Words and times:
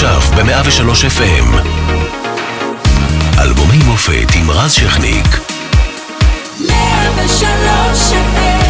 עכשיו 0.00 0.20
ב-103 0.20 0.90
FM. 1.18 1.58
אלבומי 3.40 3.84
מופת 3.86 4.26
עם 4.36 4.50
רז 4.50 4.72
שכניק. 4.72 5.26
103 6.68 8.12
FM 8.12 8.68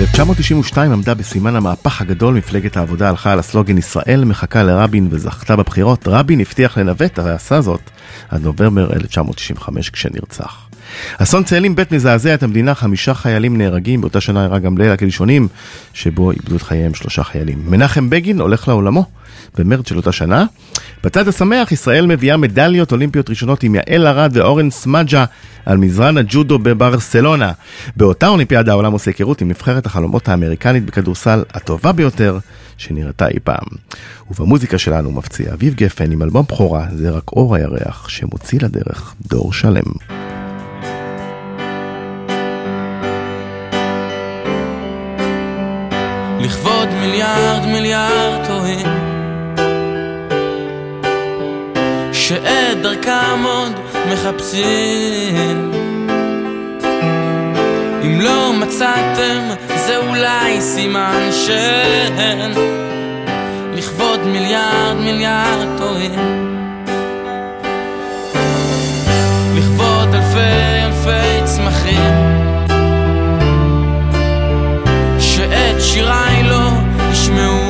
1992 0.00 0.92
עמדה 0.92 1.14
בסימן 1.14 1.56
המהפך 1.56 2.00
הגדול, 2.00 2.34
מפלגת 2.34 2.76
העבודה 2.76 3.08
הלכה 3.08 3.32
על 3.32 3.38
הסלוגן 3.38 3.78
ישראל 3.78 4.24
מחכה 4.24 4.62
לרבין 4.62 5.08
וזכתה 5.10 5.56
בבחירות. 5.56 6.08
רבין 6.08 6.40
הבטיח 6.40 6.78
לנווט, 6.78 7.18
הרי 7.18 7.32
עשה 7.32 7.60
זאת 7.60 7.90
עד 8.28 8.42
נובמבר 8.42 8.92
1995 8.92 9.90
כשנרצח. 9.90 10.65
אסון 11.18 11.44
צאלים 11.44 11.76
ב' 11.76 11.82
מזעזע 11.90 12.34
את 12.34 12.42
המדינה, 12.42 12.74
חמישה 12.74 13.14
חיילים 13.14 13.56
נהרגים, 13.58 14.00
באותה 14.00 14.20
שנה 14.20 14.42
אירע 14.42 14.58
גם 14.58 14.78
ליל 14.78 14.90
הקדישונים, 14.90 15.48
שבו 15.92 16.30
איבדו 16.30 16.56
את 16.56 16.62
חייהם 16.62 16.94
שלושה 16.94 17.24
חיילים. 17.24 17.62
מנחם 17.66 18.10
בגין 18.10 18.40
הולך 18.40 18.68
לעולמו 18.68 19.04
במרץ 19.58 19.88
של 19.88 19.96
אותה 19.96 20.12
שנה. 20.12 20.44
בצד 21.04 21.28
השמח, 21.28 21.72
ישראל 21.72 22.06
מביאה 22.06 22.36
מדליות 22.36 22.92
אולימפיות 22.92 23.30
ראשונות 23.30 23.62
עם 23.62 23.74
יעל 23.74 24.06
ארד 24.06 24.36
ואורן 24.36 24.70
סמג'ה 24.70 25.24
על 25.66 25.76
מזרן 25.76 26.18
הג'ודו 26.18 26.58
בברסלונה. 26.58 27.52
באותה 27.96 28.28
אולימפיאדה 28.28 28.72
העולם 28.72 28.92
עושה 28.92 29.10
היכרות 29.10 29.40
עם 29.40 29.48
נבחרת 29.48 29.86
החלומות 29.86 30.28
האמריקנית 30.28 30.86
בכדורסל 30.86 31.42
הטובה 31.54 31.92
ביותר 31.92 32.38
שנראתה 32.78 33.28
אי 33.28 33.38
פעם. 33.44 33.66
ובמוזיקה 34.30 34.78
שלנו 34.78 35.12
מפציע 35.12 35.52
אביב 35.52 35.74
גפן 35.74 36.12
עם 36.12 36.22
אלבום 36.22 36.44
בכורה, 36.48 36.86
זה 36.92 37.10
רק 37.10 37.32
אור 37.32 37.54
הירח, 37.54 38.08
שמוציא 38.08 38.58
לדרך 38.62 39.14
דור 39.28 39.52
שלם. 39.52 40.35
לכבוד 46.40 46.88
מיליארד 47.00 47.66
מיליארד 47.66 48.46
טועים. 48.46 48.86
שאת 52.12 52.82
דרכם 52.82 53.42
עוד 53.44 53.72
מחפשים. 54.12 55.70
אם 58.04 58.20
לא 58.20 58.52
מצאתם 58.52 59.40
זה 59.76 59.96
אולי 59.96 60.60
סימן 60.60 61.28
שאין. 61.32 62.52
לכבוד 63.74 64.20
מיליארד 64.26 64.96
מיליארד 64.96 65.78
טועים. 65.78 66.46
לכבוד 69.56 70.14
אלפי 70.14 70.84
אלפי 70.84 71.44
צמחים 71.44 72.35
שיריי 75.86 76.42
לא 76.42 76.70
ישמעו 77.12 77.65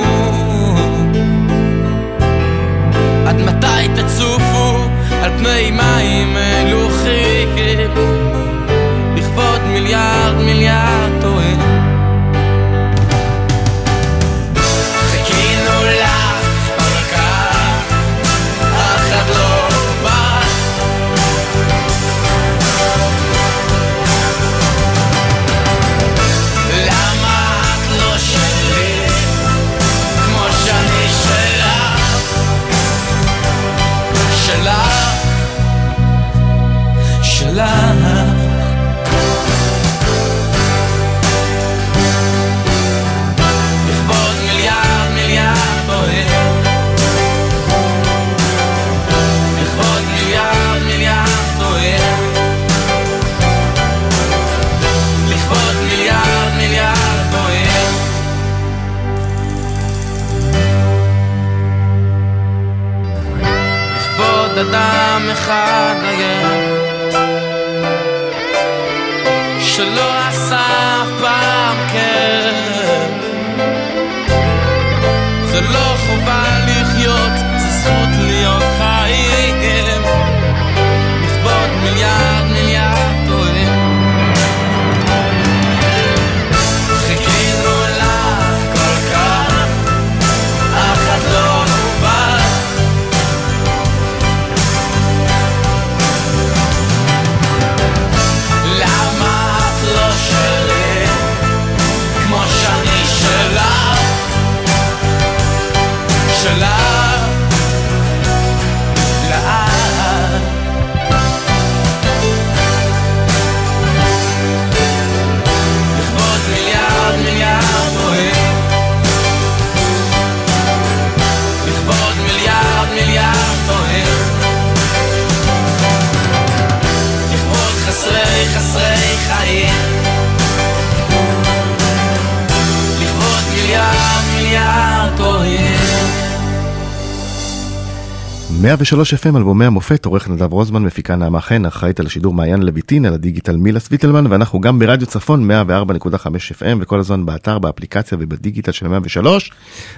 103 138.77 139.15
FM 139.15 139.37
אלבומי 139.37 139.65
המופת, 139.65 140.05
עורך 140.05 140.29
נדב 140.29 140.53
רוזמן, 140.53 140.83
מפיקה 140.83 141.17
נעמה 141.17 141.41
חן, 141.41 141.65
אחראית 141.65 142.01
על 142.01 142.07
השידור 142.07 142.35
מעיין 142.35 142.63
לויטין, 142.63 143.05
על 143.07 143.15
הדיגיטל 143.15 143.57
מילה 143.57 143.81
סוויטלמן, 143.81 144.27
ואנחנו 144.27 144.61
גם 144.61 144.79
ברדיו 144.79 145.07
צפון 145.07 145.51
104.5 145.51 146.27
FM, 146.27 146.77
וכל 146.81 147.01
הזמן 147.01 147.27
באתר, 147.27 147.59
באפליקציה 147.59 148.19
ובדיגיטל 148.21 148.73
של 148.73 148.89
103, 148.89 149.53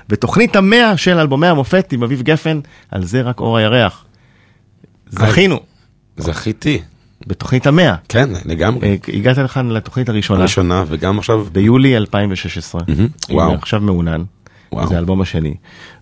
ותוכנית 0.09 0.57
המאה 0.57 0.97
של 0.97 1.19
אלבומי 1.19 1.47
המופת 1.47 1.93
עם 1.93 2.03
אביב 2.03 2.23
גפן, 2.23 2.61
על 2.91 3.05
זה 3.05 3.23
רק 3.23 3.41
אור 3.41 3.59
הירח. 3.59 4.05
זכינו 5.11 5.61
זכיתי, 6.17 6.81
בתוכנית 7.27 7.67
המאה. 7.67 7.95
כן, 8.09 8.31
לגמרי. 8.45 8.89
אה, 8.89 8.97
הגעת 9.15 9.39
לכאן 9.39 9.69
לתוכנית 9.69 10.09
הראשונה, 10.09 10.43
ראשונה, 10.43 10.85
וגם 10.89 11.19
עכשיו, 11.19 11.47
ביולי 11.53 11.97
2016. 11.97 12.81
מהמם, 12.89 13.01
הנה, 13.01 13.09
וואו. 13.31 13.55
עכשיו 13.55 13.81
מעונן, 13.81 14.23
וואו. 14.73 14.87
זה 14.89 14.95
האלבום 14.95 15.21
השני. 15.21 15.55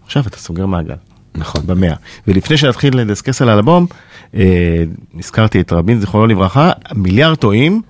עכשיו 0.05 0.23
אתה 0.27 0.37
סוגר 0.37 0.67
מעגל. 0.67 0.95
נכון. 1.37 1.63
במאה. 1.67 1.95
ולפני 2.29 2.57
שנתחיל 2.57 2.97
לדסקס 3.01 3.43
על 3.43 3.49
האלבום, 3.49 3.87
אה, 4.35 4.83
נזכרתי 5.15 5.61
את 5.61 5.73
רבין, 5.73 6.01
זיכרונו 6.01 6.27
לברכה, 6.27 6.71
מיליארד 6.95 7.35
טועים, 7.37 7.83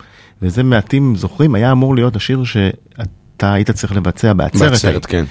וזה 0.42 0.62
מעטים 0.62 1.16
זוכרים, 1.16 1.54
היה 1.54 1.72
אמור 1.72 1.94
להיות 1.94 2.16
השיר 2.16 2.44
שאתה 2.44 3.52
היית 3.52 3.70
צריך 3.70 3.96
לבצע 3.96 4.32
בעצרת, 4.32 4.70
בעצרת, 4.70 5.06
כן, 5.06 5.24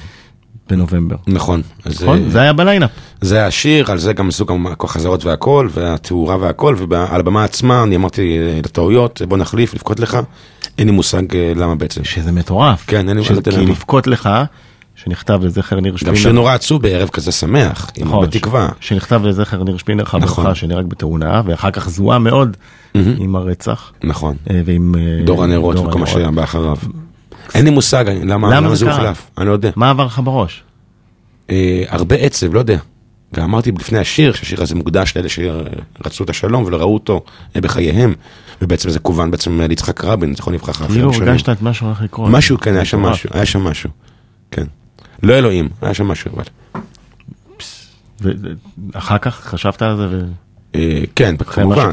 בנובמבר. 0.69 1.15
נכון. 1.27 1.61
אז, 1.85 2.03
נכון? 2.03 2.23
אה, 2.23 2.29
זה 2.29 2.41
היה 2.41 2.53
בליינאפ. 2.53 2.89
זה 3.21 3.45
השיר, 3.45 3.91
על 3.91 3.97
זה 3.97 4.13
גם 4.13 4.27
עשו 4.29 4.45
גם 4.45 4.65
החזרות 4.83 5.25
והכל, 5.25 5.67
והתאורה 5.73 6.37
והכל, 6.37 6.75
ועל 6.89 7.19
הבמה 7.19 7.43
עצמה 7.43 7.83
אני 7.83 7.95
אמרתי 7.95 8.37
אה, 8.37 8.59
לטעויות, 8.65 9.21
בוא 9.27 9.37
נחליף, 9.37 9.73
לבכות 9.73 9.99
לך, 9.99 10.17
אין 10.77 10.87
לי 10.87 10.93
מושג 10.93 11.35
אה, 11.35 11.51
למה 11.55 11.75
בעצם. 11.75 12.03
שזה 12.03 12.31
מטורף. 12.31 12.83
כן, 12.87 13.09
אין 13.09 13.17
לי 13.17 13.23
ש- 13.23 13.31
מה 13.31 13.37
לדעת 13.37 13.53
כי 13.53 13.59
למה. 13.61 13.69
לבכות 13.69 14.07
לך, 14.07 14.29
שנכתב 14.95 15.39
לזכר 15.43 15.79
ניר 15.79 15.91
גם 15.91 15.97
שפינר. 15.97 16.15
שיר 16.15 16.31
נורא 16.31 16.53
עצוב 16.53 16.81
בערב 16.81 17.09
כזה 17.09 17.31
שמח, 17.31 17.91
עם 17.97 18.07
נכון, 18.07 18.25
בתקווה. 18.27 18.69
ש- 18.79 18.87
שנכתב 18.89 19.21
לזכר 19.25 19.63
ניר 19.63 19.77
שפינר 19.77 20.05
חברך 20.05 20.23
נכון. 20.39 20.55
שנהרג 20.55 20.85
בתאונה, 20.85 21.41
ואחר 21.45 21.71
כך 21.71 21.89
זוהה 21.89 22.19
מאוד 22.19 22.57
עם 22.93 23.35
הרצח. 23.35 23.91
נכון. 24.03 24.35
אה, 24.49 24.61
ועם... 24.65 24.95
אה, 24.97 25.25
דור 25.25 25.43
הנרות 25.43 25.77
וכל 25.77 25.99
מה. 25.99 26.07
שהיה 26.07 26.31
באחריו. 26.31 26.77
אין 27.55 27.65
לי 27.65 27.71
מושג 27.71 28.05
למה 28.07 28.25
למה 28.47 28.55
למה 28.55 28.75
זה? 28.75 28.91
הוחלף, 28.91 29.29
אני 29.37 29.47
לא 29.47 29.51
יודע. 29.51 29.69
מה 29.75 29.89
עבר 29.89 30.05
לך 30.05 30.21
בראש? 30.23 30.63
אה, 31.49 31.83
הרבה 31.87 32.15
עצב, 32.15 32.53
לא 32.53 32.59
יודע. 32.59 32.77
גם 33.35 33.43
אמרתי 33.43 33.71
לפני 33.79 33.97
השיר, 33.99 34.33
שהשיר 34.33 34.61
הזה 34.61 34.75
מוקדש 34.75 35.13
לאלה 35.17 35.29
שרצו 35.29 36.23
את 36.23 36.29
השלום 36.29 36.63
ולא 36.63 36.77
ראו 36.77 36.93
אותו 36.93 37.23
אה, 37.55 37.61
בחייהם, 37.61 38.13
ובעצם 38.61 38.89
זה 38.89 38.99
כוון 38.99 39.31
בעצם 39.31 39.61
ליצחק 39.61 40.03
רבין, 40.03 40.35
זכרו 40.35 40.53
לברכה. 40.53 40.71
אחרי 40.71 40.87
כאילו. 40.87 41.11
הרגשת 41.13 41.49
את 41.49 41.61
מה 41.61 41.73
שהולך 41.73 42.01
לקרות. 42.01 42.29
משהו, 42.31 42.57
כן, 42.57 42.75
היה 42.75 42.85
שם. 42.85 43.01
משהו, 43.01 43.29
היה 43.33 43.45
שם 43.45 43.59
משהו, 43.63 43.89
כן. 44.51 44.65
לא 45.25 45.33
אלוהים, 45.33 45.69
היה 45.81 45.93
שם 45.93 46.07
משהו, 46.07 46.31
אבל. 46.35 46.43
ואחר 48.93 49.17
כך 49.17 49.35
חשבת 49.35 49.81
על 49.81 49.97
זה, 49.97 50.21
אה, 50.75 51.03
כן, 51.15 51.37
כמובן? 51.37 51.91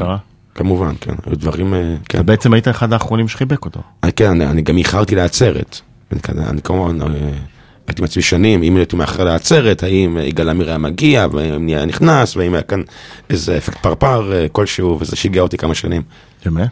כמובן, 0.54 0.94
כן, 1.00 1.14
היו 1.26 1.36
דברים, 1.36 1.74
אה, 1.74 1.94
כן. 2.08 2.18
אתה 2.18 2.22
בעצם 2.22 2.52
היית 2.52 2.68
אחד 2.68 2.92
האחרונים 2.92 3.28
שחיבק 3.28 3.64
אותו. 3.64 3.80
אה, 4.04 4.10
כן, 4.10 4.30
אני, 4.30 4.46
אני 4.46 4.62
גם 4.62 4.78
איחרתי 4.78 5.14
לעצרת. 5.14 5.80
אני, 6.28 6.62
כמובן, 6.62 6.98
הייתי 7.86 8.02
מעצמי 8.02 8.22
שנים, 8.22 8.62
אם 8.62 8.76
הייתי 8.76 8.96
מאחר 8.96 9.24
לעצרת, 9.24 9.82
האם 9.82 10.18
יגאל 10.22 10.48
עמיר 10.48 10.68
היה 10.68 10.78
מגיע, 10.78 11.26
והאם 11.32 11.66
היה 11.66 11.84
נכנס, 11.84 12.36
והאם 12.36 12.54
היה 12.54 12.62
כאן 12.62 12.82
איזה 13.30 13.56
אפקט 13.56 13.78
פרפר 13.82 14.32
כלשהו, 14.52 14.98
וזה 15.00 15.16
שיגע 15.16 15.40
אותי 15.40 15.56
כמה 15.58 15.74
שנים. 15.74 16.02
באמת? 16.44 16.68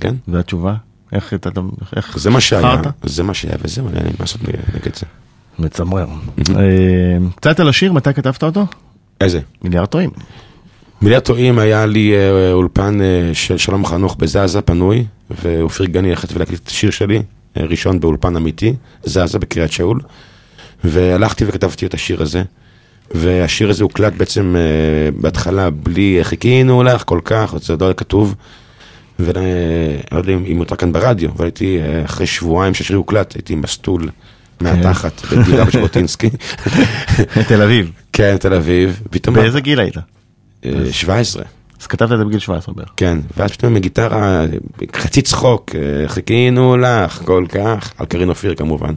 כן, 0.00 0.14
זו 0.32 0.38
התשובה? 0.38 0.74
איך 1.12 1.34
אתה... 1.34 1.50
איך 1.96 2.18
זה 2.18 2.30
מה 2.30 2.40
שהיה? 2.40 2.80
זה 3.02 3.22
מה 3.22 3.34
שהיה, 3.34 3.54
וזהו, 3.62 3.88
אין 3.88 3.96
לי 3.96 4.02
מה 4.02 4.16
לעשות 4.20 4.40
נגד 4.74 4.94
זה. 4.94 5.06
מצמרר. 5.60 6.06
אה, 6.56 6.64
קצת 7.36 7.60
על 7.60 7.68
השיר, 7.68 7.92
מתי 7.92 8.14
כתבת 8.14 8.42
אותו? 8.42 8.66
איזה? 9.20 9.40
מיליארד 9.62 9.86
טועים. 9.86 10.10
מיליארד 11.02 11.22
טועים 11.22 11.58
היה 11.58 11.86
לי 11.86 12.14
אה, 12.14 12.52
אולפן 12.52 13.00
אה, 13.00 13.30
של 13.34 13.56
שלום 13.56 13.86
חנוך 13.86 14.16
בזאזה 14.18 14.60
פנוי, 14.60 15.04
ואופיר 15.42 15.86
גני 15.86 16.12
החליט 16.12 16.32
ולהקליט 16.36 16.60
את 16.62 16.68
השיר 16.68 16.90
שלי, 16.90 17.22
ראשון 17.56 18.00
באולפן 18.00 18.36
אמיתי, 18.36 18.74
זאזה 19.02 19.38
בקריית 19.38 19.72
שאול, 19.72 20.00
והלכתי 20.84 21.44
וכתבתי 21.46 21.86
את 21.86 21.94
השיר 21.94 22.22
הזה, 22.22 22.42
והשיר 23.10 23.70
הזה 23.70 23.82
הוקלט 23.82 24.12
בעצם 24.12 24.56
בהתחלה 25.20 25.70
בלי 25.70 26.18
חיכינו 26.22 26.82
לך 26.82 27.02
כל 27.06 27.20
כך, 27.24 27.54
זה 27.62 27.76
לא 27.80 27.84
היה 27.84 27.94
כתוב, 27.94 28.34
ולא 29.18 29.40
יודע 30.12 30.32
אם 30.32 30.44
אם 30.46 30.56
מותר 30.56 30.76
כאן 30.76 30.92
ברדיו, 30.92 31.30
אבל 31.30 31.44
הייתי 31.44 31.78
אחרי 32.04 32.26
שבועיים 32.26 32.74
שהשיר 32.74 32.96
הוקלט, 32.96 33.34
הייתי 33.34 33.54
מסטול 33.54 34.08
מהתחת 34.60 35.22
בדירה 35.32 35.64
בשבוטינסקי, 35.64 36.30
תל 37.48 37.62
אביב. 37.62 37.90
כן, 38.12 38.36
תל 38.36 38.54
אביב, 38.54 39.00
פתאום 39.10 39.34
באיזה 39.34 39.60
גיל 39.60 39.80
היית? 39.80 39.96
אה, 40.64 40.72
17. 40.92 41.42
אז 41.80 41.86
כתבת 41.86 42.12
את 42.12 42.18
זה 42.18 42.24
בגיל 42.24 42.38
17 42.38 42.74
בערך. 42.74 42.88
כן, 42.96 43.18
ואז 43.36 43.50
פתאום 43.50 43.76
עם 43.76 43.82
גיטרה, 43.82 44.44
חצי 44.96 45.22
צחוק, 45.22 45.70
אה, 45.74 46.08
חיכינו 46.08 46.76
לך 46.76 47.22
כל 47.24 47.44
כך, 47.48 47.92
על 47.98 48.06
קרין 48.06 48.28
אופיר 48.28 48.54
כמובן, 48.54 48.94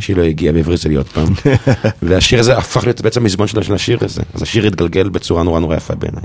שהיא 0.00 0.16
לא 0.16 0.22
הגיעה 0.22 0.54
והבריזה 0.54 0.88
עוד 0.96 1.06
פעם. 1.06 1.26
והשיר 2.02 2.40
הזה 2.40 2.58
הפך 2.58 2.84
להיות 2.84 3.00
בעצם 3.00 3.28
שלו 3.28 3.62
של 3.62 3.74
השיר 3.74 3.98
הזה, 4.00 4.22
אז 4.34 4.42
השיר 4.42 4.66
התגלגל 4.66 5.08
בצורה 5.08 5.42
נורא 5.42 5.60
נורא 5.60 5.76
יפה 5.76 5.94
בעיניי. 5.94 6.22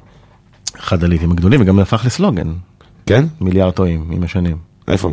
אחד 0.79 1.03
הליטים 1.03 1.31
הגדולים, 1.31 1.61
וגם 1.61 1.79
הפך 1.79 2.05
לסלוגן. 2.05 2.53
כן? 3.05 3.25
מיליארד 3.41 3.73
טועים 3.73 4.11
עם 4.11 4.23
השנים. 4.23 4.68
איפה? 4.89 5.11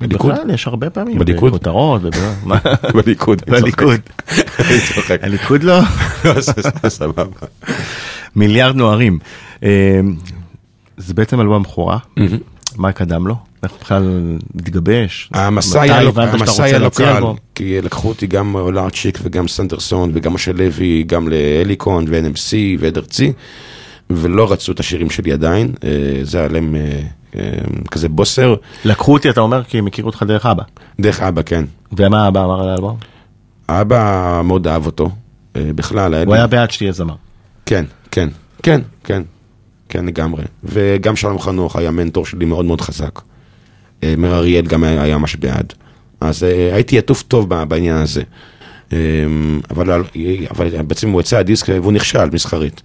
בליכוד? 0.00 0.32
בכלל, 0.32 0.50
יש 0.50 0.66
הרבה 0.66 0.90
פעמים. 0.90 1.18
בליכוד? 1.18 1.52
בכותרות. 1.52 2.02
בליכוד. 2.94 3.42
בליכוד. 3.46 4.00
הליכוד 5.22 5.62
לא? 5.62 5.80
סבבה. 6.88 7.24
מיליארד 8.36 8.76
נוערים. 8.76 9.18
אה, 9.62 10.00
זה 10.96 11.14
בעצם 11.14 11.40
אלבום 11.40 11.62
בכורה. 11.62 11.98
מה 12.76 12.92
קדם 12.92 13.26
לו? 13.26 13.36
איך 13.62 13.72
בכלל 13.80 14.36
התגבש? 14.54 15.30
המסע 15.34 15.80
היה 15.82 16.02
לא- 16.02 16.08
הבנת 16.08 16.28
שאתה 16.32 16.44
המסע 16.44 16.64
היה 16.64 16.72
לא 16.78 16.82
להוציא 16.82 17.04
קל? 17.04 17.22
כי 17.54 17.80
לקחו 17.80 18.08
אותי 18.08 18.26
גם 18.26 18.56
לארצ'יק 18.72 19.18
וגם 19.22 19.48
סנדרסון 19.48 20.10
וגם 20.14 20.34
משה 20.34 20.52
לוי, 20.52 21.04
גם 21.06 21.28
להליקון 21.28 22.04
ו-NMC 22.08 22.52
ועד 22.78 22.96
ארצי, 22.98 23.32
ולא 24.10 24.52
רצו 24.52 24.72
את 24.72 24.80
השירים 24.80 25.10
שלי 25.10 25.32
עדיין, 25.32 25.72
אה, 25.84 25.90
זה 26.22 26.38
היה 26.38 26.48
להם 26.48 26.76
אה, 26.76 27.00
כזה 27.90 28.08
בוסר, 28.08 28.54
לקחו 28.84 29.12
אותי, 29.12 29.30
אתה 29.30 29.40
אומר, 29.40 29.64
כי 29.64 29.78
הם 29.78 29.86
הכירו 29.86 30.08
אותך 30.08 30.22
דרך 30.22 30.46
אבא. 30.46 30.62
דרך 31.00 31.20
אבא, 31.20 31.42
כן. 31.42 31.64
ומה 31.92 32.28
אבא 32.28 32.44
אמר 32.44 32.62
על 32.62 32.68
האלבום? 32.68 32.96
אבא 33.68 34.40
מאוד 34.44 34.68
אהב 34.68 34.86
אותו, 34.86 35.10
אה, 35.56 35.70
בכלל, 35.74 36.14
הוא 36.14 36.34
היה 36.34 36.46
בעד 36.46 36.70
שתהיה 36.70 36.92
זמר. 36.92 37.14
כן, 37.66 37.84
כן, 38.10 38.28
כן, 38.62 38.80
כן, 39.04 39.22
כן 39.88 40.06
לגמרי. 40.06 40.44
וגם 40.64 41.16
שלום 41.16 41.38
חנוך 41.38 41.76
היה 41.76 41.90
מנטור 41.90 42.26
שלי 42.26 42.44
מאוד 42.44 42.64
מאוד 42.64 42.80
חזק. 42.80 43.20
אה, 44.02 44.14
מאיר 44.18 44.34
אריאל 44.34 44.66
גם 44.66 44.84
היה, 44.84 45.18
ממש 45.18 45.36
בעד. 45.36 45.72
אז 46.20 46.44
אה, 46.44 46.74
הייתי 46.74 46.98
עטוף 46.98 47.22
טוב 47.22 47.64
בעניין 47.64 47.96
הזה. 47.96 48.22
אה, 48.92 48.98
אבל, 49.70 50.02
אבל 50.50 50.82
בעצם 50.82 51.10
הוא 51.10 51.20
יצא 51.20 51.38
הדיסק 51.38 51.68
והוא 51.68 51.92
נכשל 51.92 52.30
מסחרית. 52.32 52.82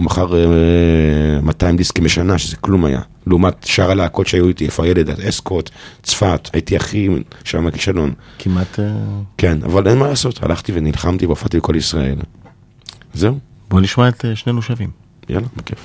הוא 0.00 0.04
מכר 0.04 0.34
אה, 0.34 1.40
200 1.42 1.76
דיסקים 1.76 2.04
בשנה, 2.04 2.38
שזה 2.38 2.56
כלום 2.56 2.84
היה. 2.84 3.00
לעומת 3.26 3.64
שאר 3.64 3.90
הלהקות 3.90 4.26
שהיו 4.26 4.48
איתי, 4.48 4.66
איפה 4.66 4.84
הילד, 4.84 5.10
אסקוט, 5.20 5.70
צפת, 6.02 6.50
הייתי 6.52 6.76
הכי 6.76 7.08
שם 7.44 7.66
הכישלון. 7.66 8.12
כמעט... 8.38 8.80
אה, 8.80 8.84
כן, 9.38 9.58
אבל 9.64 9.88
אין 9.88 9.98
מה 9.98 10.08
לעשות, 10.08 10.42
הלכתי 10.42 10.72
ונלחמתי 10.74 11.26
והופעתי 11.26 11.56
בכל 11.56 11.76
ישראל. 11.76 12.18
זהו, 13.14 13.38
בוא 13.70 13.80
נשמע 13.80 14.08
את 14.08 14.24
אה, 14.24 14.36
שנינו 14.36 14.62
שווים. 14.62 14.90
יאללה, 15.28 15.46
בכיף. 15.56 15.78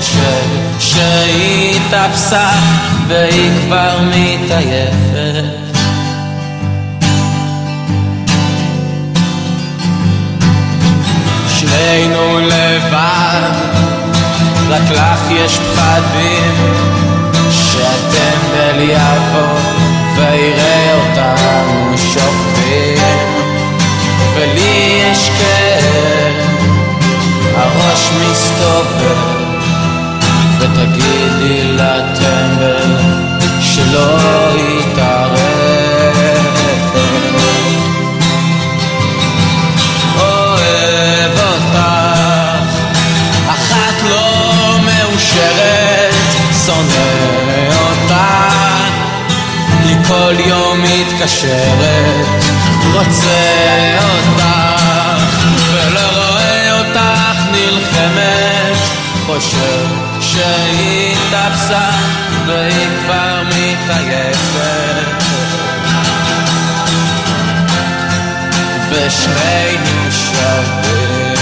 חושב 0.00 0.46
שהיא 0.78 1.80
תפסה 1.90 2.50
והיא 3.08 3.50
כבר 3.66 3.98
מתעייפת. 4.02 5.44
שנינו 11.48 12.38
לבד, 12.38 13.50
רק 14.68 14.90
לך 14.90 15.30
יש 15.30 15.58
פחדים 15.58 16.74
שהטמבל 17.50 18.80
יעבור 18.80 19.58
ויראה 20.16 20.94
אותנו 20.94 21.98
שוכבים 21.98 22.98
ולי 24.34 25.02
יש 25.02 25.30
כאב, 25.38 26.34
הראש 27.56 28.10
מסתובב 28.22 29.45
ותגידי 31.46 31.72
לטמבל 31.72 32.96
שלא 33.60 34.18
יתערב. 34.56 35.36
אוהב 40.18 41.32
אותך, 41.32 41.78
אחת 43.48 44.02
לא 44.10 44.78
מאושרת, 44.84 46.14
שונא 46.66 47.68
אותך, 47.70 48.14
היא 49.84 49.96
כל 50.08 50.34
יום 50.46 50.82
מתקשרת, 50.82 52.44
רוצה 52.92 53.98
אותך, 53.98 54.44
ולא 55.72 56.00
רואה 56.00 56.78
אותך 56.78 57.40
נלחמת, 57.52 58.76
חושב 59.26 60.05
שהיא 60.36 61.16
תפסה 61.30 61.90
והיא 62.46 62.88
כבר 63.04 63.42
מתעייפת. 63.46 65.06
ושנינו 68.90 70.10
שווים. 70.10 71.36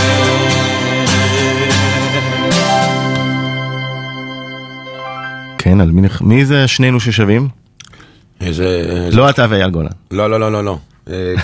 כן, 5.58 5.80
על 5.80 5.90
מי, 5.90 6.08
מי 6.20 6.44
זה 6.44 6.68
שנינו 6.68 7.00
ששווים? 7.00 7.48
איזה... 8.40 9.08
לא 9.12 9.30
אתה 9.30 9.46
ואייל 9.48 9.70
גולן. 9.70 9.88
לא, 10.10 10.30
לא, 10.30 10.40
לא, 10.40 10.52
לא, 10.52 10.64
לא. 10.64 10.78
אה, 11.10 11.14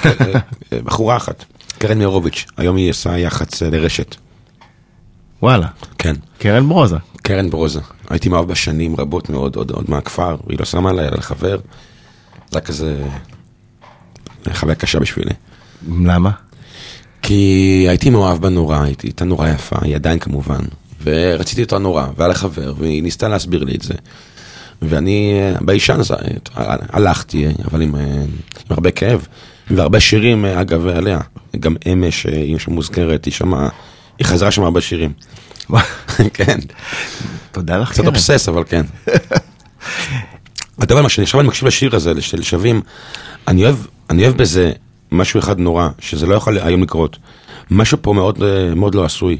אה, 0.72 0.78
בחורה 0.84 1.16
אחת, 1.16 1.44
קרן 1.78 1.98
מירוביץ', 1.98 2.46
היום 2.56 2.76
היא 2.76 2.90
עושה 2.90 3.18
יח"צ 3.18 3.62
אה, 3.62 3.70
לרשת. 3.70 4.16
וואלה, 5.42 5.66
כן, 5.98 6.14
קרן 6.38 6.68
ברוזה. 6.68 6.96
קרן 7.22 7.50
ברוזה. 7.50 7.80
הייתי 8.10 8.28
מאוהב 8.28 8.48
בה 8.48 8.54
שנים 8.54 8.96
רבות 8.96 9.30
מאוד, 9.30 9.56
עוד, 9.56 9.70
עוד 9.70 9.84
מהכפר, 9.88 10.36
היא 10.48 10.58
לא 10.58 10.64
שמה 10.64 10.90
עליי, 10.90 11.06
על 11.06 11.20
חבר. 11.20 11.58
זה 12.50 12.58
היה 12.58 12.60
כזה... 12.60 13.04
חוויה 14.52 14.74
קשה 14.74 14.98
בשבילי. 14.98 15.34
למה? 16.02 16.30
כי 17.22 17.84
הייתי 17.88 18.10
מאוהב 18.10 18.40
בה 18.40 18.48
נורא, 18.48 18.82
הייתי 18.82 19.06
הייתה 19.06 19.24
נורא 19.24 19.48
יפה, 19.48 19.76
היא 19.82 19.94
עדיין 19.94 20.18
כמובן. 20.18 20.60
ורציתי 21.02 21.62
אותה 21.62 21.78
נורא, 21.78 22.06
והיה 22.16 22.28
לה 22.28 22.34
חבר, 22.34 22.74
והיא 22.78 23.02
ניסתה 23.02 23.28
להסביר 23.28 23.64
לי 23.64 23.74
את 23.74 23.82
זה. 23.82 23.94
ואני 24.82 25.32
אה, 25.34 25.60
ביישן 25.60 26.00
הזה, 26.00 26.14
אה, 26.14 26.76
הלכתי, 26.90 27.46
אבל 27.70 27.82
עם, 27.82 27.96
אה, 27.96 28.00
עם 28.00 28.26
הרבה 28.70 28.90
כאב. 28.90 29.26
והרבה 29.70 30.00
שירים, 30.00 30.44
אה, 30.44 30.60
אגב, 30.60 30.86
עליה. 30.86 31.18
גם 31.60 31.76
אמש, 31.92 32.26
אה, 32.26 32.32
היא 32.32 32.58
שם 32.58 32.72
מוזכרת, 32.72 33.24
היא 33.24 33.32
שמה, 33.32 33.68
היא 34.20 34.26
חזרה 34.26 34.50
שם 34.50 34.62
הרבה 34.62 34.80
שירים. 34.80 35.12
כן, 36.34 36.58
תודה 37.52 37.78
לך, 37.78 37.90
קצת. 37.90 38.06
אובסס, 38.06 38.48
אבל 38.48 38.64
כן. 38.64 38.86
אתה 40.78 40.92
יודע 40.92 41.02
מה, 41.02 41.08
עכשיו 41.22 41.40
אני 41.40 41.48
מקשיב 41.48 41.68
לשיר 41.68 41.96
הזה, 41.96 42.22
של 42.22 42.42
שווים, 42.42 42.80
אני 43.48 43.64
אוהב, 43.64 43.76
אני 44.10 44.24
אוהב 44.24 44.36
בזה 44.36 44.72
משהו 45.12 45.40
אחד 45.40 45.58
נורא, 45.58 45.88
שזה 45.98 46.26
לא 46.26 46.34
יכול 46.34 46.58
היום 46.58 46.82
לקרות. 46.82 47.16
משהו 47.70 47.98
פה 48.02 48.12
מאוד, 48.12 48.38
מאוד 48.76 48.94
לא 48.94 49.04
עשוי. 49.04 49.38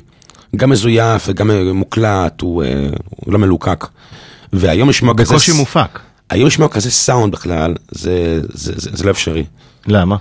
גם 0.56 0.70
מזויף 0.70 1.24
וגם 1.28 1.50
מוקלט, 1.74 2.40
הוא, 2.40 2.64
אה, 2.64 2.86
הוא 3.10 3.32
לא 3.32 3.38
מלוקק. 3.38 3.86
והיום 4.52 4.88
לשמוע 4.88 5.14
כזה... 5.14 5.30
בקושי 5.30 5.52
מופק. 5.52 5.98
היום 6.30 6.46
לשמוע 6.46 6.68
כזה 6.68 6.90
סאונד 6.90 7.32
בכלל, 7.32 7.74
זה, 7.90 8.40
זה, 8.48 8.72
זה, 8.76 8.90
זה 8.96 9.04
לא 9.04 9.10
אפשרי. 9.10 9.44
למה? 9.86 10.16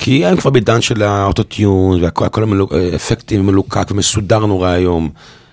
כי 0.00 0.26
הם 0.26 0.36
כבר 0.36 0.50
בעידן 0.50 0.80
של 0.80 1.02
האוטוטיון, 1.02 2.02
והכל 2.02 2.24
הכל 2.24 2.42
המלוק- 2.42 2.72
אפקטים 2.94 3.46
מלוקק 3.46 3.88
ומסודר 3.90 4.46
נורא 4.46 4.68
היום. 4.68 5.08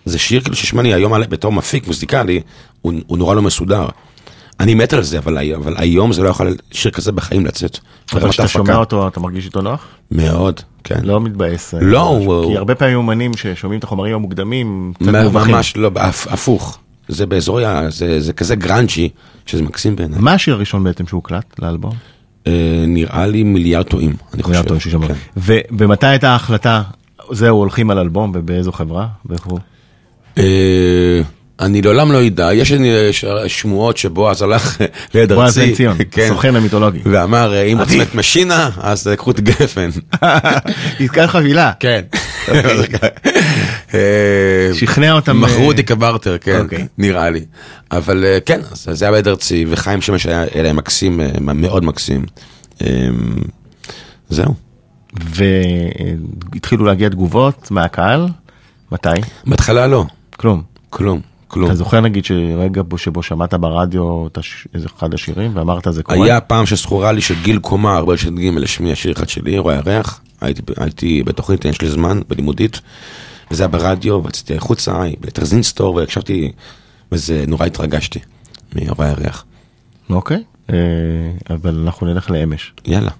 זה 0.05 0.19
שיר 0.19 0.41
כאילו 0.41 0.55
ששמע 0.55 0.81
לי 0.81 0.93
היום 0.93 1.13
בתור 1.29 1.51
מפיק 1.51 1.87
מוזיקלי, 1.87 2.41
הוא, 2.81 2.93
הוא 3.07 3.17
נורא 3.17 3.35
לא 3.35 3.41
מסודר. 3.41 3.85
אני 4.59 4.73
מת 4.75 4.93
על 4.93 5.03
זה, 5.03 5.17
אבל, 5.17 5.37
אבל 5.55 5.73
היום 5.77 6.13
זה 6.13 6.23
לא 6.23 6.29
יכול 6.29 6.55
שיר 6.71 6.91
כזה 6.91 7.11
בחיים 7.11 7.45
לצאת. 7.45 7.77
אבל 8.13 8.29
כשאתה. 8.29 8.47
שומע 8.47 8.75
אותו, 8.75 9.07
אתה 9.07 9.19
מרגיש 9.19 9.45
איתו 9.45 9.61
נוח? 9.61 9.85
מאוד, 10.11 10.61
כן. 10.83 10.99
לא 11.03 11.21
מתבאס. 11.21 11.73
אה, 11.73 11.79
לא. 11.81 11.99
הוא- 12.07 12.51
כי 12.51 12.57
הרבה 12.57 12.75
פעמים 12.75 12.97
אומנים 12.97 13.31
ששומעים 13.37 13.79
את 13.79 13.83
החומרים 13.83 14.15
המוקדמים, 14.15 14.93
קצת 14.99 15.07
מה- 15.07 15.23
מובכים. 15.23 15.55
ממש 15.55 15.73
לא, 15.77 15.91
הפ- 15.95 16.27
הפוך. 16.29 16.77
זה 17.07 17.25
באזור, 17.25 17.59
זה, 17.89 18.19
זה 18.21 18.33
כזה 18.33 18.55
grungy, 18.55 19.09
שזה 19.45 19.63
מקסים 19.63 19.95
בעיניי. 19.95 20.19
מה 20.21 20.33
השיר 20.33 20.53
הראשון 20.53 20.83
בעצם 20.83 21.07
שהוקלט 21.07 21.59
לאלבום? 21.59 21.93
אה, 22.47 22.85
נראה 22.87 23.27
לי 23.27 23.43
מיליארד 23.43 23.85
טועים, 23.85 24.09
אני 24.33 24.43
חושב. 24.43 24.47
מיליארד 24.47 24.67
טועים 24.67 24.79
ששמענו. 24.79 25.07
כן. 25.07 25.13
ומתי 25.77 26.07
הייתה 26.07 26.29
ההחלטה, 26.29 26.81
זהו, 27.31 27.57
הולכים 27.57 27.89
על 27.89 27.99
אלבום 27.99 28.31
ובאיזו 28.35 28.71
חברה? 28.71 29.07
אה, 30.37 31.21
אני 31.59 31.81
לעולם 31.81 32.11
לא 32.11 32.27
אדע, 32.27 32.53
יש 32.53 32.71
אה, 32.71 33.49
שמועות 33.49 33.97
שבועז 33.97 34.41
הלך 34.41 34.77
ליד 35.13 35.31
ארצי, 35.31 35.35
בועז 35.35 35.57
בן 35.57 35.73
ציון, 35.73 35.97
הסוכן 36.25 36.55
המיתולוגי. 36.55 36.99
ואמר 37.05 37.53
אה, 37.53 37.61
אם 37.61 37.79
רוצים. 37.79 38.01
את 38.01 38.15
משינה, 38.15 38.69
אז 38.77 39.09
קחו 39.17 39.31
את 39.31 39.39
גפן. 39.39 39.89
עסקת 40.99 41.25
חבילה. 41.27 41.71
כן. 41.79 42.01
אה, 43.93 44.69
שכנע 44.73 45.13
אותם. 45.13 45.41
מכרו 45.41 45.61
אה, 45.61 45.65
אותי 45.65 45.83
כברטר, 45.83 46.37
כן, 46.37 46.59
אוקיי. 46.59 46.87
נראה 46.97 47.29
לי. 47.29 47.45
אבל 47.91 48.25
אה, 48.25 48.37
כן, 48.45 48.61
זה 48.73 49.05
היה 49.05 49.11
ביד 49.11 49.27
ארצי, 49.27 49.65
וחיים 49.69 50.01
שמש 50.01 50.25
היה 50.25 50.45
היה 50.53 50.73
מקסים, 50.73 51.21
אה, 51.21 51.27
מאוד 51.39 51.83
מקסים. 51.83 52.25
אה, 52.81 53.07
זהו. 54.29 54.53
והתחילו 56.53 56.85
להגיע 56.85 57.09
תגובות 57.09 57.71
מהקהל? 57.71 58.27
מתי? 58.91 59.09
בהתחלה 59.45 59.87
לא, 59.87 60.05
כלום. 60.37 60.61
כלום, 60.89 61.21
כלום. 61.47 61.67
אתה 61.67 61.75
זוכר 61.75 62.01
נגיד 62.01 62.25
שרגע 62.25 62.81
בו- 62.81 62.97
שבו 62.97 63.23
שמעת 63.23 63.53
ברדיו 63.53 64.27
איזה 64.73 64.87
אחד 64.97 65.13
השירים 65.13 65.51
ואמרת 65.55 65.87
זה 65.91 66.03
קורה? 66.03 66.25
היה 66.25 66.41
פעם 66.41 66.65
שזכורה 66.65 67.11
לי 67.11 67.21
שגיל 67.21 67.59
קומה, 67.59 67.95
הרבה 67.97 68.17
של 68.17 68.35
ג' 68.35 68.57
לשמי 68.57 68.91
השיר 68.91 69.11
אחד 69.11 69.29
שלי, 69.29 69.57
רואה 69.57 69.79
הירח, 69.85 70.21
הייתי, 70.41 70.61
הייתי 70.77 71.23
בתוכנית, 71.23 71.65
יש 71.65 71.81
לי 71.81 71.89
זמן, 71.89 72.19
בלימודית, 72.27 72.81
וזה 73.51 73.63
היה 73.63 73.67
ברדיו, 73.67 74.23
ויצאתי 74.23 74.55
החוצה, 74.55 75.01
לטרזינסטור, 75.23 75.95
והקשבתי, 75.95 76.51
וזה, 77.11 77.45
נורא 77.47 77.65
התרגשתי, 77.65 78.19
מרואה 78.75 79.07
הירח. 79.07 79.45
אוקיי, 80.09 80.43
אה, 80.69 80.75
אבל 81.49 81.81
אנחנו 81.85 82.07
נלך 82.07 82.31
לאמש. 82.31 82.73
יאללה. 82.85 83.11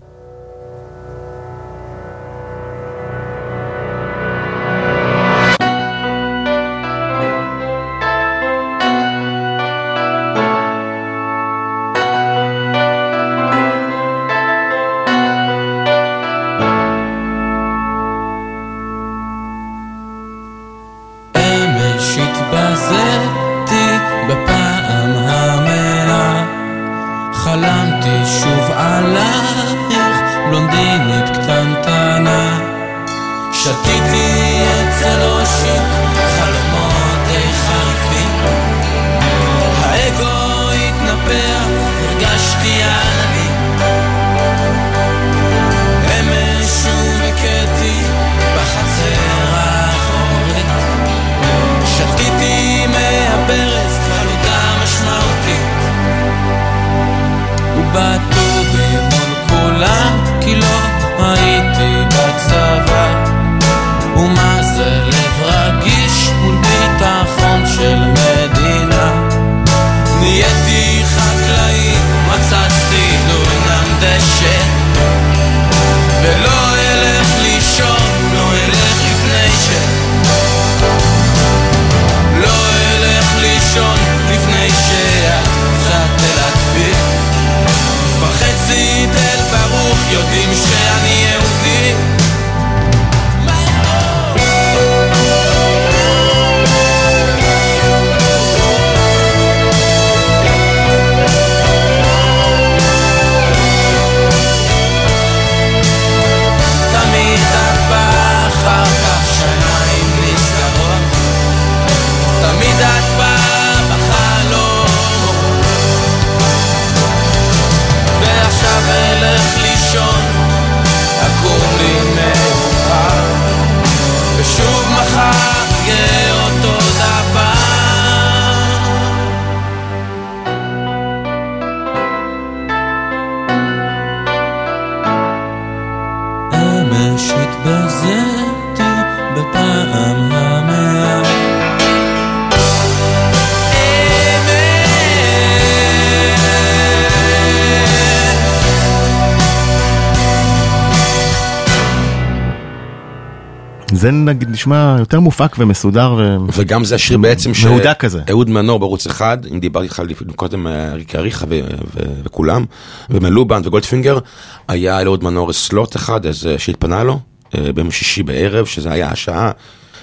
זה 153.91 154.11
נגיד 154.11 154.49
נשמע 154.49 154.95
יותר 154.99 155.19
מופק 155.19 155.55
ומסודר 155.59 156.15
ו... 156.17 156.37
וגם 156.53 156.83
זה 156.83 156.95
השיר 156.95 157.17
בעצם 157.17 157.53
ש... 157.53 157.65
מהודק 157.65 157.95
כזה. 157.99 158.21
אהוד 158.29 158.49
מנור 158.49 158.79
בערוץ 158.79 159.07
אחד, 159.07 159.37
אם 159.51 159.59
דיברתי 159.59 159.85
איתך 159.85 160.01
קודם, 160.35 160.67
אה, 160.67 160.93
אריכה 161.15 161.45
ו- 161.49 161.59
ו- 161.95 162.21
וכולם, 162.23 162.65
ומלובן 163.09 163.61
וגולדפינגר, 163.65 164.19
היה 164.67 165.03
לאהוד 165.03 165.23
מנור 165.23 165.53
סלוט 165.53 165.95
אחד, 165.95 166.25
אז 166.25 166.47
אה, 166.47 166.59
שהתפנה 166.59 167.03
לו, 167.03 167.19
אה, 167.55 167.73
ביום 167.73 167.91
שישי 167.91 168.23
בערב, 168.23 168.65
שזה 168.65 168.91
היה 168.91 169.09
השעה, 169.09 169.51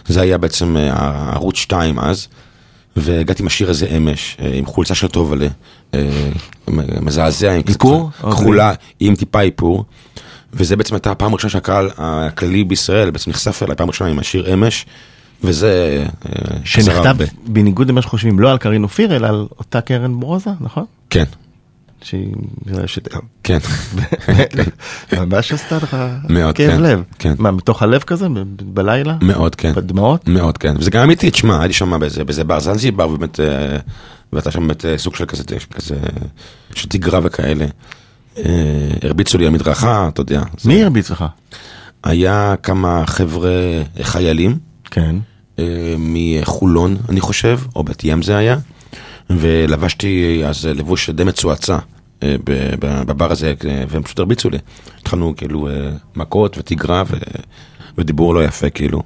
זה 0.06 0.20
היה 0.20 0.38
בעצם 0.38 0.76
אה, 0.76 1.30
ערוץ 1.32 1.56
2 1.56 1.98
אז, 1.98 2.28
והגעתי 2.96 3.42
עם 3.42 3.46
השיר 3.46 3.70
הזה 3.70 3.86
אמש, 3.96 4.36
אה, 4.40 4.50
עם 4.54 4.66
חולצה 4.66 4.94
של 4.94 5.08
טובלה, 5.08 5.46
אה, 5.94 6.00
מזעזע, 7.00 7.52
עם 7.52 7.62
איפור? 7.68 8.10
כחולה, 8.10 8.72
עם 9.00 9.16
טיפה 9.16 9.40
איפור. 9.40 9.84
וזה 10.56 10.76
בעצם 10.76 10.94
הייתה 10.94 11.10
הפעם 11.10 11.32
הראשונה 11.32 11.50
שהקהל 11.50 11.90
הכללי 11.96 12.64
בישראל 12.64 13.10
בעצם 13.10 13.30
נחשף 13.30 13.62
אליי, 13.62 13.76
פעם 13.76 13.88
ראשונה 13.88 14.10
עם 14.10 14.18
השיר 14.18 14.54
אמש, 14.54 14.86
וזה... 15.44 16.04
אה, 16.28 16.56
שנכתב. 16.64 17.16
בניגוד 17.46 17.88
למה 17.88 18.02
שחושבים 18.02 18.38
לא 18.38 18.50
על 18.50 18.58
קרין 18.58 18.82
אופיר 18.82 19.16
אלא 19.16 19.26
על 19.26 19.46
אותה 19.58 19.80
קרן 19.80 20.20
ברוזה 20.20 20.50
נכון? 20.60 20.84
כן, 21.10 21.24
שהיא... 22.02 22.34
ש- 22.86 22.98
כן. 23.42 23.58
ממש 25.18 25.52
עשתה 25.52 25.76
לך 25.76 25.96
כאב 26.30 26.54
כן, 26.54 26.82
לב. 26.82 27.02
כן. 27.18 27.34
מה 27.38 27.50
מתוך 27.50 27.82
הלב 27.82 28.02
כזה 28.02 28.26
בלילה? 28.62 29.16
מאוד, 29.22 29.54
כן. 29.54 29.72
בדמעות? 29.72 30.28
מאוד, 30.28 30.58
כן. 30.58 30.74
וזה 30.78 30.90
גם 30.90 31.02
אמיתי, 31.02 31.30
תשמע, 31.30 31.58
היה 31.58 31.66
לי 31.66 31.72
שם 31.72 32.00
באיזה, 32.00 32.44
בר 32.44 32.60
זנזיבר, 32.60 33.06
באמת, 33.06 33.40
אה, 33.40 33.76
ואתה 34.32 34.50
שם 34.50 34.60
באמת 34.60 34.84
אה, 34.84 34.98
סוג 34.98 35.14
של 35.16 35.26
כזה, 35.26 35.42
כזה, 35.74 35.94
של 36.74 36.88
תגרה 36.88 37.20
וכאלה. 37.22 37.66
אה, 38.38 38.42
הרביצו 39.02 39.38
לי 39.38 39.46
על 39.46 39.52
מדרכה, 39.52 40.08
אתה 40.08 40.20
יודע. 40.20 40.42
מי 40.64 40.82
הרביץ 40.84 41.10
לך? 41.10 41.24
היה 42.04 42.54
כמה 42.62 43.06
חבר'ה 43.06 43.52
חיילים, 44.02 44.58
כן. 44.90 45.16
אה, 45.58 45.94
מחולון, 45.98 46.96
אני 47.08 47.20
חושב, 47.20 47.60
או 47.76 47.84
בת 47.84 48.04
ים 48.04 48.22
זה 48.22 48.36
היה, 48.36 48.56
ולבשתי 49.30 50.42
אז 50.46 50.64
לבוש 50.66 51.10
די 51.10 51.24
מצועצע 51.24 51.78
אה, 52.22 52.36
בבר 52.80 53.32
הזה, 53.32 53.54
אה, 53.68 53.84
והם 53.88 54.02
פשוט 54.02 54.18
הרביצו 54.18 54.50
לי. 54.50 54.58
התחלנו 55.00 55.34
כאילו 55.36 55.68
אה, 55.68 55.90
מכות 56.16 56.58
ותגרה 56.58 57.02
ו- 57.10 57.16
ודיבור 57.98 58.34
לא 58.34 58.44
יפה, 58.44 58.70
כאילו. 58.70 59.02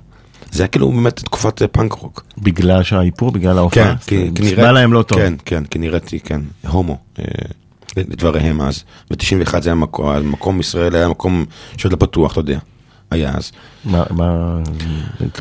זה 0.50 0.62
היה 0.62 0.68
כאילו 0.68 0.92
באמת 0.92 1.16
תקופת 1.16 1.62
אה, 1.62 1.68
פאנק 1.68 1.92
רוק. 1.92 2.24
בגלל 2.38 2.83
שהאיפור? 2.83 3.31
בגלל 3.31 3.53
כן, 3.53 3.59
ההופעה? 3.59 3.96
כי, 4.07 4.31
כי 4.35 4.42
נשמע 4.42 4.72
להם 4.72 4.92
לא 4.92 5.03
טוב. 5.03 5.18
כן, 5.18 5.35
כן, 5.44 5.64
כי 5.64 5.79
נראיתי, 5.79 6.20
כן, 6.20 6.40
הומו, 6.68 6.98
אה, 7.18 7.24
לדבריהם 7.96 8.61
אז. 8.61 8.85
ב-91 9.11 9.61
זה 9.61 9.68
היה 9.70 9.74
מקום, 9.74 10.31
מקום 10.33 10.61
ישראל 10.61 10.94
היה 10.94 11.09
מקום 11.09 11.44
שעוד 11.77 11.92
לא 11.92 11.98
פתוח, 11.98 12.33
אתה 12.33 12.40
יודע, 12.40 12.59
היה 13.11 13.31
אז. 13.35 13.53
מה- 13.85 14.05
מה... 14.11 14.59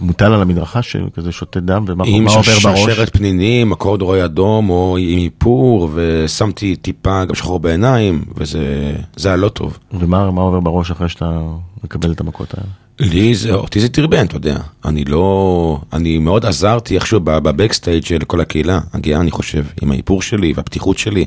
מוטל 0.02 0.34
על 0.34 0.42
המדרכה 0.42 0.82
שכזה 0.82 1.32
שותה 1.32 1.60
דם 1.60 1.86
ומה 1.88 2.04
עם 2.08 2.24
מה 2.24 2.32
עובר 2.32 2.42
בראש? 2.64 2.80
שרשרת 2.80 3.18
פנינים, 3.18 3.72
אקורד 3.72 4.02
רוי 4.02 4.26
אדום, 4.26 4.70
או 4.70 4.98
עם 5.00 5.18
איפור, 5.20 5.90
ושמתי 5.94 6.76
טיפה 6.76 7.26
גם 7.26 7.36
שחור 7.36 7.60
בעיניים, 7.60 8.26
וזה 8.38 8.94
זה 9.16 9.30
היה 9.30 9.38
לא 9.38 9.50
טוב. 9.50 9.78
ומה 9.94 10.32
מה 10.32 10.42
עובר 10.42 10.60
בראש 10.60 10.92
אחרי 10.92 11.10
שאתה 11.10 11.42
מקבל 11.84 12.12
את 12.12 12.22
המכות 12.22 12.54
האלה? 12.58 12.68
לי 13.00 13.36
זה, 13.36 13.54
אותי 13.54 13.80
זה 13.80 13.90
טרבן, 13.90 14.26
אתה 14.26 14.36
יודע. 14.36 14.58
אני 14.86 15.06
לא, 15.06 15.80
אני 15.94 16.18
מאוד 16.18 16.46
עזרתי 16.46 16.96
איכשהו 16.96 17.20
בבקסטייג' 17.20 18.06
של 18.06 18.20
כל 18.20 18.42
הקהילה 18.42 18.80
הגאה, 18.94 19.20
אני 19.22 19.32
חושב, 19.32 19.66
עם 19.82 19.92
האיפור 19.92 20.22
שלי 20.22 20.54
והפתיחות 20.56 20.98
שלי 20.98 21.26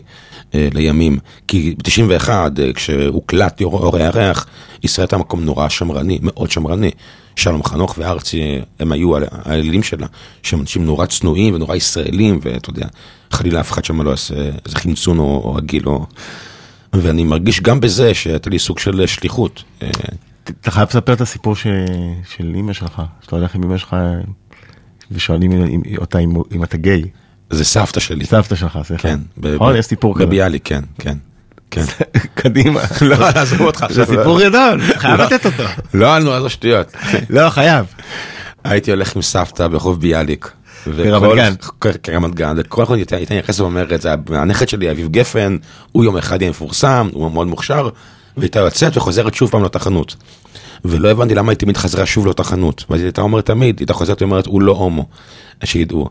לימים. 0.55 1.19
כי 1.49 1.75
ב-91, 1.79 2.29
אה, 2.29 2.73
כשהוקלט 2.75 3.63
אור 3.63 3.97
הירח, 3.97 4.47
ישראל 4.83 5.05
הייתה 5.05 5.19
מקום 5.19 5.45
נורא 5.45 5.69
שמרני, 5.69 6.19
מאוד 6.23 6.51
שמרני. 6.51 6.91
שלום 7.37 7.63
חנוך 7.63 7.95
וארצי, 7.99 8.41
אה, 8.41 8.61
הם 8.81 8.93
היו 8.93 9.13
האלילים 9.31 9.83
שלה, 9.83 10.07
שהם 10.43 10.61
אנשים 10.61 10.85
נורא 10.85 11.07
צנועים 11.07 11.55
ונורא 11.55 11.77
ישראלים, 11.77 12.41
ואתה 12.43 12.71
יודע, 12.71 12.87
חלילה 13.31 13.61
אף 13.61 13.73
אחד 13.73 13.85
שם 13.85 14.03
לא 14.03 14.11
יעשה 14.11 14.35
איזה 14.35 14.79
חמצון 14.79 15.19
או, 15.19 15.25
או 15.25 15.59
או... 15.87 16.07
ואני 16.93 17.25
מרגיש 17.25 17.61
גם 17.61 17.81
בזה 17.81 18.15
שהייתה 18.15 18.51
לי 18.51 18.59
סוג 18.59 18.79
של 18.79 19.07
שליחות. 19.07 19.63
אה, 19.83 19.91
אתה 20.61 20.71
חייב 20.71 20.89
לספר 20.89 21.13
את 21.13 21.21
הסיפור 21.21 21.57
ש... 21.57 21.67
של 22.37 22.53
אימא 22.55 22.73
שלך, 22.73 23.03
שאתה 23.21 23.37
הולך 23.37 23.55
עם 23.55 23.63
אימא 23.63 23.77
שלך 23.77 23.97
ושואלים 25.11 25.53
אותה 25.99 26.19
אם, 26.19 26.33
אם 26.55 26.65
אתה 26.65 26.77
גיי. 26.77 27.03
זה 27.51 27.65
סבתא 27.65 28.01
שלי. 28.01 28.25
סבתא 28.25 28.55
שלך, 28.55 28.79
סליחה. 28.85 29.03
כן. 29.03 29.19
נכון? 29.37 29.77
יש 29.77 29.87
סיפור 29.87 30.15
כזה. 30.15 30.27
בביאליק, 30.27 30.63
כן, 30.65 30.81
כן. 30.99 31.17
כן. 31.71 31.85
קדימה. 32.35 32.81
לא, 33.01 33.27
עזוב 33.27 33.61
אותך 33.61 33.85
זה 33.91 34.03
עכשיו. 34.03 34.19
סיפור 34.19 34.41
גדול, 34.43 34.81
חייב 35.03 35.21
לא. 35.21 35.25
לתת 35.25 35.47
אותו. 35.47 35.63
לא, 35.95 36.19
נו, 36.19 36.37
איזה 36.37 36.49
שטויות. 36.49 36.93
לא, 37.31 37.51
חייב. 37.51 37.87
הייתי 38.65 38.91
הולך 38.91 39.17
עם 39.17 39.23
סבתא 39.23 39.69
ברחוב 39.69 40.01
ביאליק. 40.01 40.51
ברמת 40.87 41.23
וכל- 41.23 41.37
גן. 41.37 41.53
כרמת 42.03 42.35
גן. 42.35 42.55
וכל 42.59 42.83
אחד 42.83 42.95
הייתה 42.95 43.39
נכנסת 43.39 43.61
ואומרת, 43.61 44.01
זה 44.03 44.11
הנכד 44.29 44.69
שלי, 44.69 44.91
אביב 44.91 45.09
גפן, 45.09 45.57
הוא 45.93 46.05
יום 46.05 46.17
אחד 46.17 46.43
יהיה 46.43 46.51
מפורסם, 46.51 47.09
הוא 47.13 47.31
מאוד 47.33 47.47
מוכשר, 47.47 47.89
והייתה 48.37 48.59
יוצאת 48.59 48.97
וחוזרת 48.97 49.35
שוב 49.35 49.51
פעם 49.51 49.61
לאותה 49.61 49.79
חנות. 49.79 50.17
ולא 50.85 51.11
הבנתי 51.11 51.35
למה 51.35 51.53
היא 51.53 51.59
תמיד 51.59 51.77
חזרה 51.77 52.07
שוב 52.07 52.25
לאותה 52.27 52.45
חנות. 52.45 52.85
ואז 52.91 53.01
היא 53.01 53.07
הייתה 53.07 53.21
אומרת 53.21 53.47
תמיד, 53.47 53.79
היא 53.79 53.83
הייתה 53.83 53.93
חוזרת 53.95 54.23
ואומרת, 54.23 54.47
הוא 54.47 54.63
לא 54.63 54.73
הומו, 54.73 55.07
שידעו. 55.65 56.09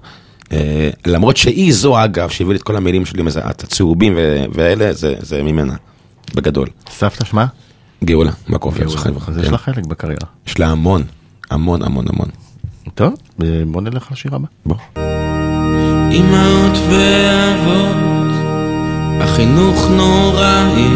אה, 0.51 0.89
למרות 1.05 1.37
שהיא 1.37 1.73
זו 1.73 2.03
אגב 2.03 2.29
שהביא 2.29 2.53
לי 2.53 2.57
את 2.57 2.63
כל 2.63 2.75
המילים 2.75 3.05
שלי, 3.05 3.23
מזהת, 3.23 3.63
הצהובים 3.63 4.13
ו- 4.17 4.45
ואלה, 4.53 4.93
זה 4.93 5.15
זה 5.19 5.43
ממנה, 5.43 5.73
בגדול. 6.35 6.67
סבתא 6.91 7.25
שמה? 7.25 7.45
גאולה, 8.03 8.31
מקופיה, 8.49 8.87
זכר 8.87 9.09
לברכה. 9.09 9.31
אז 9.31 9.37
יש 9.37 9.45
כן. 9.45 9.51
לה 9.51 9.57
חלק 9.57 9.85
בקריירה. 9.85 10.27
יש 10.47 10.59
לה 10.59 10.67
המון, 10.67 11.03
המון, 11.51 11.83
המון, 11.83 12.05
המון. 12.09 12.27
טוב, 12.95 13.13
בוא 13.67 13.81
נלך 13.81 14.11
לשיר 14.11 14.35
הבא. 14.35 14.47
בוא. 14.65 14.75
אמהות 16.11 16.77
ואבות, 16.89 18.35
החינוך 19.21 19.87
נוראי. 19.91 20.89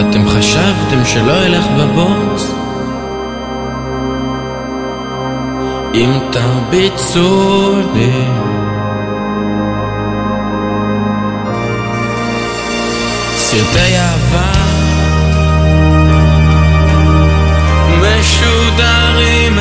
אתם 0.00 0.28
חשבתם 0.28 1.04
שלא 1.04 1.46
ילך 1.46 1.64
בבוץ? 1.78 2.53
אם 5.94 6.10
תרביצו 6.32 7.72
לי 7.94 8.24
סרטי 13.36 13.96
אהבה 13.96 14.52
משודרים 18.00 19.58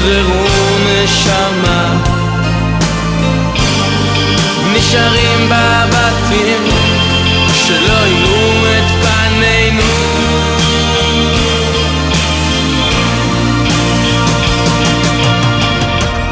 שחררו 0.00 0.46
נשמה. 0.86 1.96
נשארים 4.72 5.48
בבתים 5.48 6.64
שלא 7.54 8.06
יראו 8.06 8.66
את 8.66 8.90
פנינו. 9.02 9.82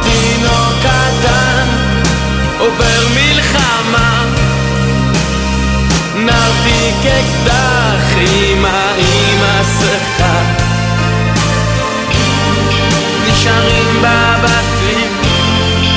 תינוק 0.03 0.75
קטן 0.81 1.69
עובר 2.59 3.07
מלחמה. 3.15 4.25
נרתיק 6.17 7.13
אקדח 7.13 8.17
עם 8.17 8.65
מסכה 9.41 10.18
נשארים 13.49 14.03
בבתים, 14.03 15.11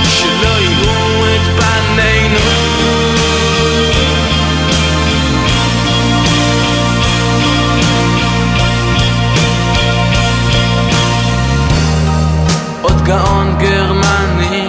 שלא 0.04 0.48
יראו 0.48 1.26
את 1.26 1.62
פנינו. 1.62 2.40
עוד 12.82 13.02
גאון 13.04 13.56
גרמני, 13.60 14.68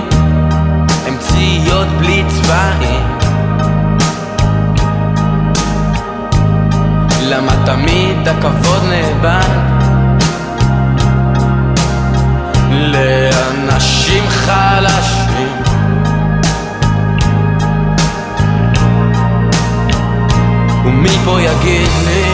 המציאות 1.07 1.89
בלי 1.99 2.25
צבעים. 2.29 3.19
למה 7.23 7.53
תמיד 7.67 8.29
הכבוד 8.29 8.83
נאבד? 8.89 9.72
לאנשים 12.83 14.25
חלשים. 14.29 15.63
ומי 20.85 21.17
פה 21.25 21.43
יגיד 21.43 21.89
לי, 22.07 22.25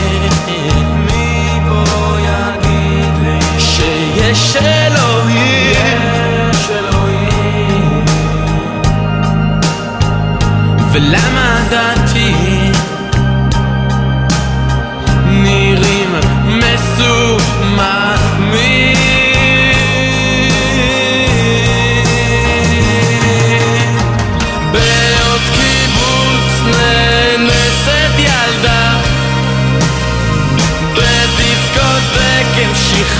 מי 1.06 1.60
פה 1.68 2.16
יגיד 2.20 3.14
לי? 3.22 3.60
שיש 3.60 4.56
אלוהים, 4.56 6.00
יש 6.50 6.70
אלוהים. 6.70 8.04
ולמה 10.92 11.60
דעתי 11.70 12.07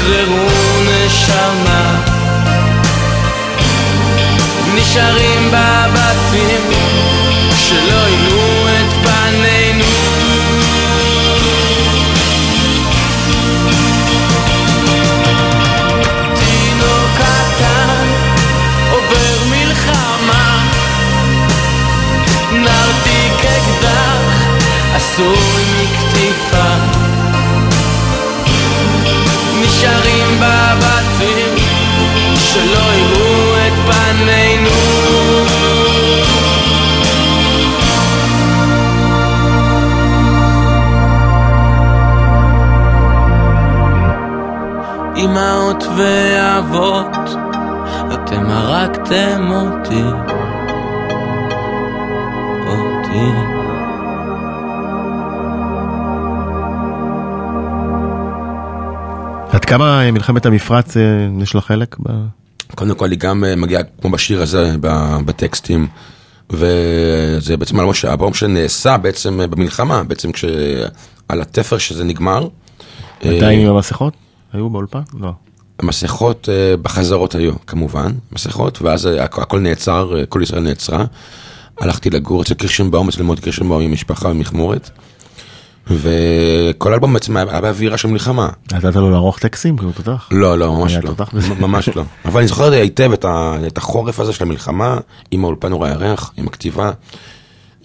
שחררו 0.08 0.46
נשמה. 0.82 2.02
נשארים 4.74 5.50
בבתים 5.50 6.70
שלא 7.56 8.07
אמהות 45.28 45.84
ואבות, 45.96 47.16
אתם 48.14 48.46
הרגתם 48.46 49.50
אותי, 49.50 50.02
אותי. 52.66 53.58
עד 59.52 59.64
כמה 59.64 60.10
מלחמת 60.10 60.46
המפרץ 60.46 60.96
אה, 60.96 61.02
יש 61.42 61.54
לה 61.54 61.60
חלק? 61.60 61.96
ב... 62.02 62.10
קודם 62.74 62.94
כל 62.94 63.10
היא 63.10 63.18
גם 63.18 63.44
אה, 63.44 63.56
מגיעה 63.56 63.82
כמו 64.00 64.10
בשיר 64.10 64.42
הזה 64.42 64.74
ב- 64.80 65.18
בטקסטים 65.24 65.86
וזה 66.50 67.56
בעצם 67.56 67.80
אלבום 67.80 67.94
אלבום 68.04 68.34
שנעשה 68.34 68.96
בעצם 68.96 69.40
אה, 69.40 69.46
במלחמה 69.46 70.04
בעצם 70.04 70.32
כשעל 70.32 71.40
התפר 71.42 71.78
שזה 71.78 72.04
נגמר. 72.04 72.48
עדיין 73.24 73.60
עם 73.60 73.74
המסכות? 73.74 74.27
היו 74.52 74.70
באולפן? 74.70 75.00
לא. 75.20 75.32
המסכות 75.78 76.48
אה, 76.48 76.76
בחזרות 76.82 77.34
היו 77.34 77.52
כמובן 77.66 78.12
מסכות 78.32 78.82
ואז 78.82 79.06
אה, 79.06 79.24
הכ- 79.24 79.40
הכל 79.42 79.60
נעצר 79.60 80.18
אה, 80.18 80.26
כל 80.26 80.40
ישראל 80.42 80.62
נעצרה. 80.62 81.04
הלכתי 81.80 82.10
לגור 82.10 82.42
אצל 82.42 82.54
קירשנבאום 82.54 83.08
אצל 83.08 83.18
ללמוד 83.20 83.40
קירשנבאום 83.40 83.82
עם 83.82 83.92
משפחה 83.92 84.28
במכמורת. 84.28 84.90
וכל 85.90 86.92
האלבום 86.92 87.12
בעצם 87.12 87.36
היה 87.36 87.60
באווירה 87.60 87.98
של 87.98 88.08
מלחמה. 88.08 88.48
נתת 88.72 88.96
לו 88.96 89.10
לערוך 89.10 89.38
טקסטים? 89.38 89.78
כי 89.78 89.84
הוא 89.84 89.92
תותח. 89.92 90.28
לא, 90.30 90.58
לא, 90.58 90.72
ממש 90.74 90.94
לא. 90.94 91.12
ממש 91.60 91.88
לא. 91.88 92.02
אבל 92.24 92.38
אני 92.40 92.48
זוכר 92.48 92.72
היטב 92.72 93.10
את 93.66 93.78
החורף 93.78 94.20
הזה 94.20 94.32
של 94.32 94.44
המלחמה, 94.44 94.98
עם 95.30 95.44
האולפן 95.44 95.72
אור 95.72 95.84
הירח, 95.84 96.32
עם 96.36 96.46
הכתיבה. 96.46 96.90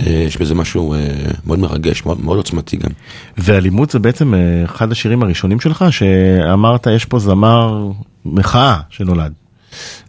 אה, 0.01 0.11
יש 0.27 0.37
בזה 0.37 0.55
משהו 0.55 0.93
אה, 0.93 0.99
מאוד 1.45 1.59
מרגש, 1.59 2.05
מאוד 2.05 2.21
מאוד 2.25 2.37
עוצמתי 2.37 2.77
גם. 2.77 2.89
ואלימות 3.37 3.89
זה 3.91 3.99
בעצם 3.99 4.33
אה, 4.33 4.39
אחד 4.65 4.91
השירים 4.91 5.23
הראשונים 5.23 5.59
שלך, 5.59 5.85
שאמרת 5.89 6.87
יש 6.95 7.05
פה 7.05 7.19
זמר 7.19 7.91
מחאה 8.25 8.79
שנולד. 8.89 9.33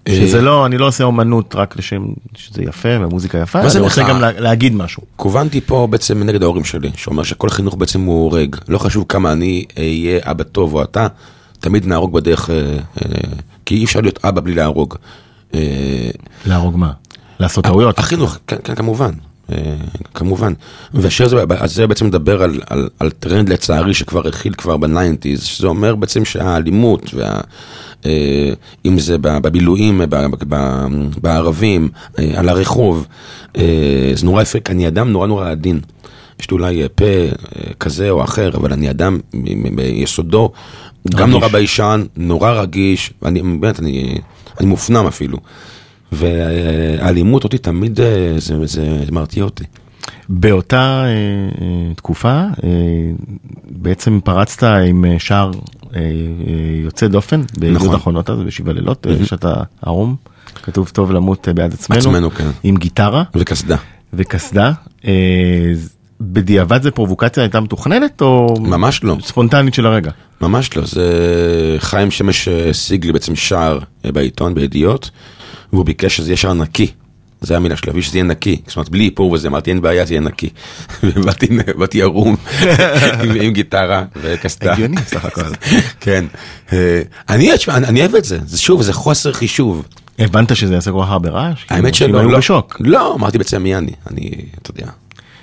שזה 0.08 0.42
לא, 0.42 0.66
אני 0.66 0.78
לא 0.78 0.86
עושה 0.86 1.04
אומנות 1.04 1.54
רק 1.54 1.76
לשם 1.78 2.04
שזה 2.36 2.62
יפה 2.62 2.88
ומוזיקה 3.00 3.38
יפה, 3.38 3.60
אני 3.60 3.80
רוצה? 3.80 4.02
גם 4.08 4.20
לה- 4.20 4.40
להגיד 4.40 4.74
משהו. 4.74 5.02
כוונתי 5.16 5.60
פה 5.60 5.88
בעצם 5.90 6.22
נגד 6.22 6.42
ההורים 6.42 6.64
שלי, 6.64 6.90
שאומר 6.96 7.22
שכל 7.22 7.48
חינוך 7.48 7.74
בעצם 7.74 8.00
הוא 8.00 8.22
הורג. 8.30 8.56
לא 8.68 8.78
חשוב 8.78 9.04
כמה 9.08 9.32
אני 9.32 9.64
אהיה 9.78 10.20
אבא 10.22 10.44
טוב 10.44 10.74
או 10.74 10.82
אתה, 10.82 11.06
תמיד 11.60 11.86
נהרוג 11.86 12.12
בדרך, 12.12 12.50
כי 13.66 13.74
אי 13.76 13.84
אפשר 13.84 14.00
להיות 14.00 14.24
אבא 14.24 14.40
בלי 14.40 14.54
להרוג. 14.54 14.94
להרוג 16.46 16.76
מה? 16.76 16.92
לעשות 17.40 17.64
טעויות. 17.64 17.98
החינוך, 17.98 18.38
כן, 18.46 18.56
כן, 18.64 18.74
כמובן. 18.74 19.10
אה, 19.52 19.74
כמובן. 20.14 20.52
והשיר 20.94 21.26
הזה, 21.26 21.36
אז 21.58 21.74
זה 21.74 21.86
בעצם 21.86 22.06
מדבר 22.06 22.42
על, 22.42 22.60
על, 22.66 22.88
על 22.98 23.10
טרנד 23.10 23.48
לצערי 23.48 23.94
שכבר 23.94 24.28
התחיל 24.28 24.54
כבר 24.54 24.76
ב 24.76 24.83
nineties, 24.83 25.42
שזה 25.42 25.66
אומר 25.66 25.94
בעצם 25.94 26.24
שהאלימות, 26.24 27.14
וה, 27.14 27.40
אה, 28.06 28.52
אם 28.86 28.98
זה 28.98 29.18
בבילויים, 29.18 29.98
ב- 29.98 30.04
ב- 30.04 30.54
ב- 30.54 30.86
בערבים, 31.22 31.88
אה, 32.18 32.32
על 32.36 32.48
הרחוב, 32.48 33.06
אה, 33.56 34.12
זה 34.14 34.26
נורא 34.26 34.42
יפה, 34.42 34.60
כי 34.60 34.72
אני 34.72 34.88
אדם 34.88 35.08
נורא 35.12 35.26
נורא 35.26 35.50
עדין. 35.50 35.80
יש 36.40 36.50
לי 36.50 36.54
אולי 36.54 36.82
אה, 36.82 36.88
פה 36.88 37.04
אה, 37.04 37.30
כזה 37.80 38.10
או 38.10 38.24
אחר, 38.24 38.50
אבל 38.56 38.72
אני 38.72 38.90
אדם 38.90 39.20
ביסודו, 39.74 40.52
גם 41.10 41.20
רגיש. 41.20 41.32
נורא 41.34 41.48
ביישן, 41.48 42.04
נורא 42.16 42.50
רגיש, 42.50 43.12
אני 43.24 43.42
באמת, 43.42 43.80
אני, 43.80 44.18
אני 44.60 44.66
מופנם 44.68 45.06
אפילו. 45.06 45.38
והאלימות 46.14 47.44
אותי 47.44 47.58
תמיד, 47.58 48.00
אה, 48.00 48.34
זה, 48.38 48.66
זה, 48.66 49.04
מרתיע 49.12 49.44
אותי. 49.44 49.64
באותה 50.28 51.04
אה, 51.04 51.08
אה, 51.08 51.94
תקופה 51.94 52.30
אה, 52.30 52.68
בעצם 53.70 54.20
פרצת 54.24 54.62
עם 54.62 55.04
אה, 55.04 55.18
שער 55.18 55.50
אה, 55.96 56.00
יוצא 56.84 57.06
דופן 57.06 57.42
ביהוד 57.58 57.76
נכון. 57.76 57.94
אחרונות 57.94 58.30
אז 58.30 58.38
בשבעה 58.38 58.74
לילות, 58.74 59.06
אה, 59.06 59.26
שאתה 59.26 59.54
ערום, 59.82 60.16
כתוב 60.62 60.88
טוב 60.88 61.12
למות 61.12 61.48
בעד 61.54 61.72
עצמנו, 61.72 62.00
עצמנו, 62.00 62.30
כן. 62.30 62.50
עם 62.62 62.76
גיטרה 62.76 63.22
וקסדה. 63.34 63.76
וקסדה. 64.12 64.72
בדיעבד 66.20 66.82
זה 66.82 66.90
פרובוקציה 66.90 67.42
הייתה 67.42 67.60
מתוכננת 67.60 68.22
או 68.22 68.56
ממש 68.60 69.04
לא, 69.04 69.16
ספונטנית 69.22 69.74
של 69.74 69.86
הרגע? 69.86 70.10
ממש 70.40 70.76
לא. 70.76 70.82
זה 70.86 71.76
חיים 71.78 72.10
שמש 72.10 72.48
השיג 72.48 73.06
לי 73.06 73.12
בעצם 73.12 73.36
שער 73.36 73.78
בעיתון, 74.04 74.54
בידיעות, 74.54 75.10
והוא 75.74 75.84
ביקש 75.84 76.16
שזה 76.16 76.30
יהיה 76.30 76.36
שער 76.36 76.54
נקי. 76.54 76.90
זה 77.40 77.56
המילה 77.56 77.76
שלו, 77.76 78.02
שזה 78.02 78.18
יהיה 78.18 78.24
נקי. 78.24 78.60
זאת 78.66 78.76
אומרת, 78.76 78.88
בלי 78.88 79.04
איפור 79.04 79.32
וזה, 79.32 79.48
אמרתי, 79.48 79.70
אין 79.70 79.80
בעיה, 79.80 80.04
זה 80.04 80.14
יהיה 80.14 80.20
נקי. 80.20 80.48
ובאתי 81.02 81.48
באתי 81.78 82.02
ערום 82.02 82.36
עם, 83.42 83.52
גיטרה 83.52 84.04
וקסדה. 84.16 84.72
הגיוני 84.72 84.96
סך 85.06 85.24
הכל. 85.24 85.40
כן. 86.00 86.24
אה, 86.72 87.02
אני, 87.28 87.50
אוהב 88.00 88.14
את 88.14 88.24
זה. 88.24 88.38
זה 88.46 88.58
שוב, 88.58 88.82
זה 88.82 88.92
חוסר 88.92 89.32
חישוב. 89.32 89.86
הבנת 90.18 90.56
שזה 90.56 90.74
יעשה 90.74 90.92
כל 90.92 91.02
כך 91.02 91.10
הרבה 91.10 91.30
רעש? 91.30 91.64
האמת 91.70 91.96
כאילו, 91.96 92.10
שלא, 92.10 92.18
היו 92.18 92.30
לא, 92.30 92.38
בשוק. 92.38 92.76
לא, 92.80 93.14
אמרתי 93.14 93.38
בעצם 93.38 93.62
מי 93.62 93.76
אני, 93.76 93.92
אני, 94.10 94.30
אתה 94.62 94.70
יודע, 94.70 94.86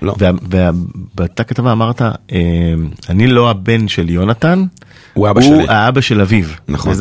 לא, 0.02 0.16
ובאותה 0.20 1.44
כתבה 1.44 1.72
אמרת, 1.72 2.02
אה, 2.02 2.38
אני 3.10 3.28
לא 3.28 3.50
הבן 3.50 3.88
של 3.88 4.10
יונתן, 4.10 4.64
הוא 5.14 5.30
אבא 5.30 5.42
הוא 5.44 5.64
האבא 5.68 6.02
של 6.02 6.22
אביו. 6.22 6.46
נכון. 6.68 6.94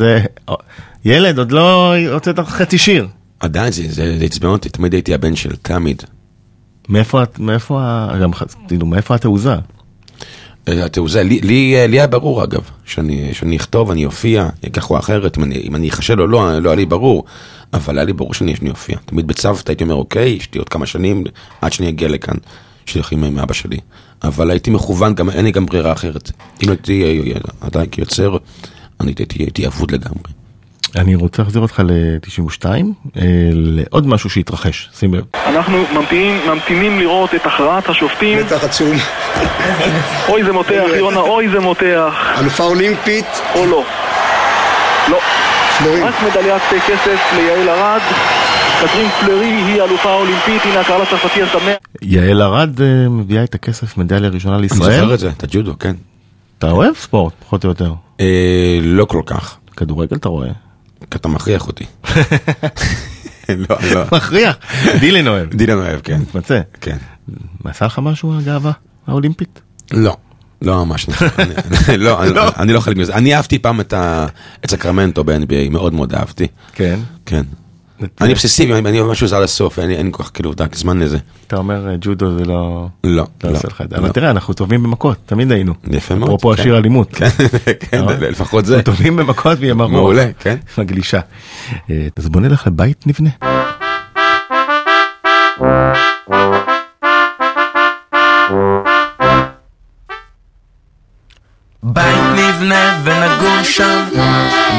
ילד, 1.05 1.37
עוד 1.37 1.51
לא 1.51 1.95
הוצאת 2.13 2.39
חצי 2.39 2.77
שיר. 2.77 3.07
עדיין 3.41 3.71
זה, 3.71 3.83
זה, 3.87 4.17
זה 4.17 4.25
עצבן 4.25 4.47
אותי, 4.47 4.69
תמיד 4.69 4.93
הייתי 4.93 5.13
הבן 5.13 5.35
של, 5.35 5.55
תמיד. 5.55 6.03
מאיפה, 6.89 7.21
מאיפה, 7.39 8.07
גם, 8.21 8.31
כאילו, 8.67 8.85
מאיפה 8.85 9.15
התעוזה? 9.15 9.55
אה, 10.67 10.85
התעוזה, 10.85 11.23
לי, 11.23 11.41
לי, 11.41 11.75
אה, 11.75 11.87
לי 11.87 11.99
היה 11.99 12.07
ברור 12.07 12.43
אגב, 12.43 12.69
שאני, 12.85 13.33
שאני 13.33 13.57
אכתוב, 13.57 13.91
אני 13.91 14.05
אופיע, 14.05 14.49
כך 14.73 14.89
או 14.89 14.99
אחרת, 14.99 15.37
אם 15.37 15.43
אני, 15.43 15.55
אם 15.55 15.75
אני 15.75 15.89
אחשל 15.89 16.21
או 16.21 16.27
לא, 16.27 16.59
לא 16.59 16.69
היה 16.69 16.75
לי 16.75 16.85
ברור, 16.85 17.23
אבל 17.73 17.97
היה 17.97 18.05
לי 18.05 18.13
ברור 18.13 18.33
שאני 18.33 18.55
שאני 18.55 18.69
אופיע. 18.69 18.97
תמיד 19.05 19.27
בצוותא 19.27 19.71
הייתי 19.71 19.83
אומר, 19.83 19.95
אוקיי, 19.95 20.29
יש 20.29 20.49
לי 20.53 20.59
עוד 20.59 20.69
כמה 20.69 20.85
שנים 20.85 21.23
עד 21.61 21.73
שאני 21.73 21.89
אגיע 21.89 22.07
לכאן, 22.07 22.35
שליח 22.85 23.13
עם 23.13 23.23
עם 23.23 23.39
אבא 23.39 23.53
שלי. 23.53 23.77
אבל 24.23 24.51
הייתי 24.51 24.71
מכוון, 24.71 25.15
גם 25.15 25.29
אין 25.29 25.45
לי 25.45 25.51
גם 25.51 25.65
ברירה 25.65 25.91
אחרת. 25.91 26.31
אם 26.63 26.69
הייתי 26.69 27.03
אה, 27.03 27.39
עדיין 27.61 27.89
כיוצר, 27.89 28.37
אני 28.99 29.13
הייתי, 29.17 29.43
הייתי 29.43 29.67
אבוד 29.67 29.91
לגמרי. 29.91 30.40
אני 30.95 31.15
רוצה 31.15 31.41
להחזיר 31.41 31.61
אותך 31.61 31.81
ל-92, 31.85 32.65
אה, 32.65 33.21
לעוד 33.53 34.07
משהו 34.07 34.29
שהתרחש, 34.29 34.89
שים 34.93 35.13
לב. 35.13 35.23
אנחנו 35.45 35.83
ממתינים, 35.93 36.37
ממתינים 36.47 36.99
לראות 36.99 37.35
את 37.35 37.45
הכרעת 37.45 37.89
השופטים. 37.89 38.39
מתח 38.39 38.63
עצום. 38.63 38.97
אוי 40.29 40.43
זה 40.43 40.51
מותח, 40.51 40.83
יונה, 40.95 41.19
אוי 41.19 41.49
זה 41.49 41.59
מותח. 41.59 42.13
אלופה 42.39 42.63
אולימפית. 42.63 43.25
או 43.55 43.65
לא. 43.65 43.83
לא. 45.09 45.19
פלורים. 45.77 46.03
רק 46.03 46.13
מדליית 46.23 46.61
כסף 46.87 47.19
ליעל 47.35 47.69
ארד. 47.69 48.01
קטרין 48.81 49.09
פלרי 49.09 49.45
היא 49.45 49.81
אלופה 49.81 50.13
אולימפית, 50.13 50.61
הנה 50.65 50.79
הקהל 50.79 51.01
הצרפתי 51.01 51.41
השמח. 51.41 51.77
יעל 52.01 52.41
ארד 52.41 52.81
אה, 52.81 53.09
מביאה 53.09 53.43
את 53.43 53.55
הכסף 53.55 53.97
מדליה 53.97 54.29
ראשונה 54.29 54.55
אני 54.55 54.61
לישראל. 54.61 54.99
זוכר 54.99 55.13
את 55.13 55.19
זה, 55.19 55.29
את 55.29 55.43
הג'ודו, 55.43 55.79
כן. 55.79 55.95
אתה 56.59 56.71
אוהב 56.71 56.95
ספורט, 56.95 57.33
פחות 57.39 57.63
או 57.63 57.69
יותר. 57.69 57.93
אה, 58.19 58.79
לא 58.81 59.05
כל 59.05 59.21
כך, 59.25 59.57
כדורגל 59.77 60.15
אתה 60.15 60.29
רואה. 60.29 60.49
כי 61.11 61.17
אתה 61.17 61.27
מכריח 61.27 61.67
אותי. 61.67 61.83
לא, 63.49 63.77
לא. 63.93 64.03
מכריח. 64.11 64.55
דילן 64.99 65.27
אוהב. 65.27 65.49
דילן 65.53 65.77
אוהב, 65.77 65.99
כן. 66.03 66.19
מתמצא. 66.21 66.61
כן. 66.81 66.97
עשה 67.63 67.85
לך 67.85 67.99
משהו 67.99 68.37
הגאווה 68.37 68.71
האולימפית? 69.07 69.61
לא. 69.91 70.17
לא 70.61 70.85
ממש, 70.85 71.07
אני- 71.89 71.97
לא, 71.97 72.23
אני- 72.57 72.73
לא 72.73 72.79
חלק 72.79 72.97
מזה. 72.97 73.13
אני 73.13 73.35
אהבתי 73.35 73.59
פעם 73.59 73.81
את 73.81 73.93
סקרמנטו 74.67 75.23
ב-NBA, 75.23 75.69
מאוד 75.71 75.93
מאוד 75.93 76.13
אהבתי. 76.13 76.47
כן. 76.73 76.99
כן. 77.25 77.43
אני 78.21 78.31
אובססיבי, 78.31 78.73
אני 78.73 78.89
אני 78.89 78.99
אוהב 78.99 79.11
משהו 79.11 79.27
זה 79.27 79.37
עד 79.37 79.43
הסוף, 79.43 79.79
אין 79.79 80.11
כל 80.11 80.23
כך 80.23 80.31
כאילו 80.33 80.53
די, 80.53 80.63
זמן 80.73 80.99
לזה. 80.99 81.17
אתה 81.47 81.55
אומר 81.55 81.89
אה, 81.89 81.95
ג'ודו 82.01 82.37
זה 82.37 82.45
לא... 82.45 82.87
לא, 83.03 83.11
לא 83.13 83.25
לא. 83.43 83.49
עושה 83.49 83.67
לך 83.67 83.81
את 83.81 83.89
זה. 83.89 83.95
לא. 83.95 84.01
אבל 84.01 84.09
תראה, 84.11 84.29
אנחנו 84.29 84.53
טובים 84.53 84.83
במכות, 84.83 85.17
תמיד 85.25 85.51
היינו. 85.51 85.73
יפה 85.87 86.15
מאוד. 86.15 86.29
אפרופו 86.29 86.53
כן. 86.55 86.61
השיר 86.61 86.77
אלימות. 86.77 87.13
כן, 87.13 87.29
כן, 87.89 88.03
אה? 88.07 88.29
לפחות 88.29 88.65
זה. 88.65 88.75
אנחנו 88.75 88.93
טובים 88.93 89.15
במכות 89.15 89.57
וימר 89.61 89.85
רוח. 89.85 89.93
מעולה, 89.93 90.27
כן. 90.39 90.55
מגלישה. 90.77 91.19
אה, 91.89 92.07
אז 92.17 92.29
בוא 92.29 92.41
נלך 92.41 92.67
לבית 92.67 93.07
נבנה. 93.07 93.29
בית 101.83 102.23
נבנה 102.35 103.01
ונגור 103.03 103.63
שם, 103.63 104.03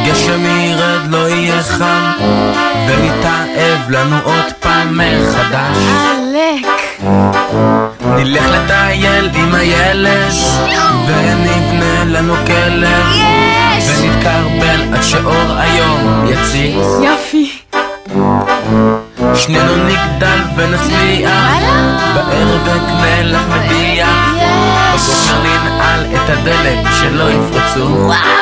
גשם 0.06 0.40
ירד 0.44 1.10
לא 1.10 1.28
יהיה 1.28 1.62
חם, 1.62 2.51
ונתאהב 2.88 3.90
לנו 3.90 4.16
עוד 4.24 4.52
פעם 4.60 4.98
מחדש. 4.98 5.76
עלק. 5.76 6.66
נלך 8.02 8.44
לטייל 8.50 9.30
עם 9.34 9.54
הילד, 9.54 10.32
ונבנה 11.06 12.04
לנו 12.04 12.34
כלב! 12.46 13.06
ונתקרבל 13.86 14.94
עד 14.94 15.02
שאור 15.02 15.52
היום 15.56 16.26
יציץ. 16.26 16.86
יופי. 17.04 17.52
שנינו 19.34 19.76
נגדל 19.76 20.38
ונצליח. 20.56 21.30
בערב 22.14 22.68
אקנה 22.68 23.22
לך 23.22 23.42
מדיח! 23.48 24.34
בבוקר 24.94 25.42
ננעל 25.42 26.04
את 26.14 26.30
הדלת 26.30 26.86
שלא 27.00 27.24
יפרצו. 27.30 27.80
וואו! 27.80 28.41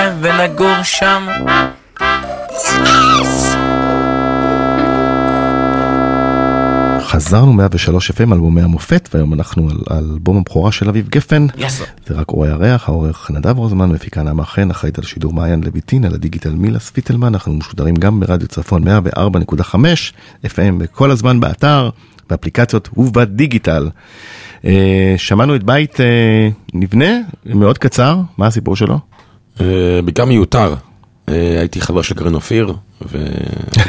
נבנה 0.00 0.16
ונגור 0.20 0.82
שם. 0.82 1.26
חזרנו 7.02 7.52
103 7.52 8.10
FM, 8.10 8.32
אלבומי 8.32 8.62
המופת, 8.62 9.08
והיום 9.14 9.34
אנחנו 9.34 9.70
על 9.70 9.98
אלבום 9.98 10.36
הבכורה 10.36 10.72
של 10.72 10.88
אביב 10.88 11.08
גפן. 11.08 11.46
יסו. 11.58 11.84
זה 12.06 12.14
רק 12.14 12.28
אורי 12.28 12.48
הריח, 12.48 12.88
העורך 12.88 13.30
נדב 13.30 13.58
רוזמן, 13.58 13.90
מפיקה 13.90 14.22
נעמה 14.22 14.44
חן, 14.44 14.70
אחראית 14.70 14.98
על 14.98 15.04
שידור 15.04 15.32
מעיין 15.32 15.64
לויטין, 15.64 16.04
על 16.04 16.14
הדיגיטל 16.14 16.50
מילה 16.50 16.78
ספיטלמן, 16.78 17.26
אנחנו 17.34 17.52
משודרים 17.54 17.96
גם 17.96 18.20
ברדיו 18.20 18.48
צפון 18.48 18.84
104.5 18.88 19.74
FM, 20.44 20.74
וכל 20.80 21.10
הזמן 21.10 21.40
באתר, 21.40 21.90
באפליקציות 22.30 22.88
ובדיגיטל. 22.96 23.90
אה, 24.64 25.14
שמענו 25.16 25.54
את 25.54 25.62
בית 25.62 26.00
אה, 26.00 26.48
נבנה, 26.74 27.10
מאוד 27.46 27.78
קצר, 27.78 28.20
מה 28.38 28.46
הסיפור 28.46 28.76
שלו? 28.76 29.10
בעיקר 30.04 30.24
מיותר. 30.24 30.74
אה, 31.30 31.58
הייתי 31.58 31.80
חבר 31.80 32.02
של 32.02 32.14
קרן 32.14 32.34
אופיר, 32.34 32.74
ו- 33.12 33.26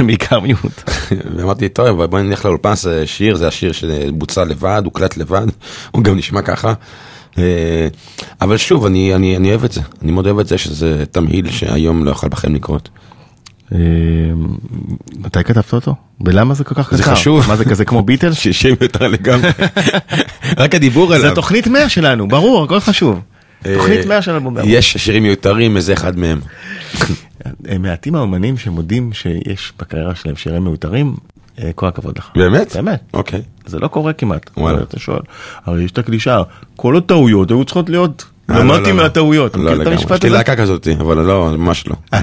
בעיקר 0.08 0.40
מיעוט. 0.40 0.84
ואמרתי, 1.36 1.70
טוב, 1.70 2.06
בוא 2.06 2.20
נלך 2.20 2.46
לאולפן, 2.46 2.76
זה 2.76 3.08
שיר, 3.08 3.36
זה 3.36 3.48
השיר 3.48 3.72
שבוצע 3.72 4.44
לבד, 4.44 4.82
הוקלט 4.86 5.18
לבד, 5.18 5.48
הוא 5.92 6.04
גם 6.04 6.18
נשמע 6.18 6.42
ככה. 6.42 6.74
אה, 7.38 7.88
אבל 8.42 8.58
שוב, 8.58 8.86
אני, 8.86 9.16
אני, 9.16 9.38
אני 9.38 9.50
אוהב 9.50 9.64
את 9.64 9.72
זה, 9.72 9.82
אני 10.02 10.12
מאוד 10.12 10.26
אוהב 10.26 10.40
את 10.40 10.48
זה 10.48 10.58
שזה 10.58 11.04
תמהיל 11.12 11.52
שהיום 11.52 12.06
לא 12.06 12.12
יכול 12.12 12.30
בחיים 12.30 12.56
לקרות. 12.56 12.90
אה, 13.74 13.78
מתי 15.20 15.44
כתבת 15.44 15.74
אותו? 15.74 15.96
ולמה 16.26 16.54
זה 16.54 16.64
כל 16.64 16.76
כך 16.76 16.88
קצר? 16.88 16.98
זה 16.98 17.04
חשוב. 17.04 17.48
מה 17.48 17.56
זה 17.56 17.66
כזה 17.66 17.86
כמו 17.86 18.02
ביטלס? 18.04 18.38
ששם 18.38 18.74
יותר 18.82 19.08
לגמרי. 19.08 19.50
רק 20.58 20.76
הדיבור 20.76 21.14
עליו. 21.14 21.30
זה 21.30 21.36
תוכנית 21.36 21.68
100 21.68 21.90
שלנו, 21.90 22.28
ברור, 22.28 22.64
הכל 22.64 22.80
חשוב. 22.80 23.20
תוכנית 23.64 24.06
100 24.06 24.22
של 24.22 24.32
אלבום. 24.32 24.58
יש 24.64 24.98
שירים 24.98 25.24
מיותרים, 25.24 25.76
וזה 25.76 25.94
אחד 25.94 26.20
מהם. 26.20 26.40
הם 27.66 27.82
מעטים 27.82 28.16
האומנים 28.16 28.58
שמודים 28.58 29.14
שיש 29.14 29.74
בקריירה 29.80 30.16
שלהם 30.16 30.36
שירים 30.36 30.64
מיותרים, 30.64 31.16
אה, 31.60 31.72
כל 31.76 31.88
הכבוד 31.88 32.18
לך. 32.18 32.30
באמת? 32.36 32.76
באמת. 32.76 33.00
אוקיי. 33.14 33.42
זה 33.66 33.80
לא 33.80 33.88
קורה 33.88 34.14
כמעט. 34.14 34.50
וואלה. 34.58 34.82
אתה 34.82 35.00
שואל, 35.00 35.22
הרי 35.66 35.84
יש 35.84 35.92
את 35.92 35.98
הקלישה, 35.98 36.42
כל 36.76 36.98
הטעויות 36.98 37.52
היו 37.52 37.66
צריכות 37.66 37.90
להיות, 37.90 38.26
אה, 38.50 38.56
לא, 38.56 38.62
למדתי 38.62 38.82
לא, 38.82 38.98
לא. 38.98 39.04
מהטעויות. 39.04 39.56
לא 39.56 39.74
לגמרי. 39.74 39.96
יש 39.96 40.24
לי? 40.24 40.30
להקה 40.30 40.56
כזאת, 40.56 40.88
אבל 41.00 41.18
לא, 41.18 41.50
ממש 41.58 41.88
לא. 41.88 41.96
אה. 42.14 42.20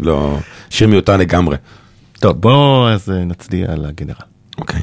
לא, 0.00 0.38
שיר 0.70 0.88
מיותר 0.88 1.16
לגמרי. 1.16 1.56
טוב, 2.20 2.40
בוא 2.40 2.90
אז 2.90 3.10
אה, 3.10 3.24
נצדיע 3.24 3.66
לגנרל. 3.76 4.16
אוקיי. 4.58 4.80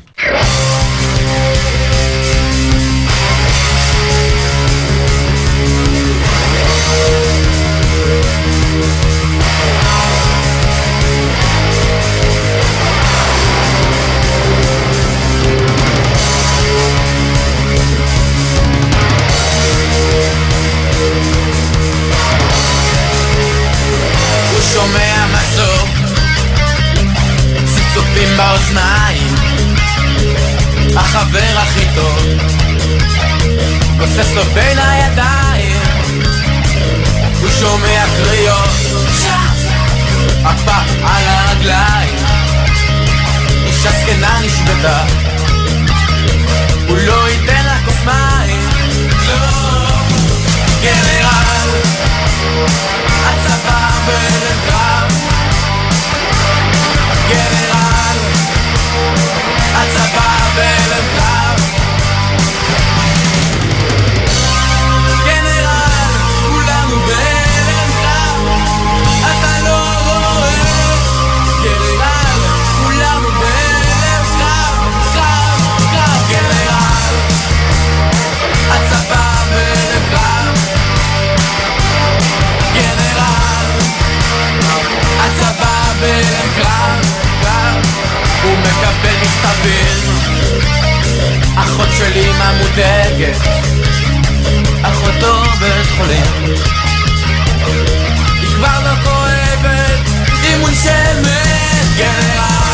my 102.16 102.38
eyes. 102.40 102.65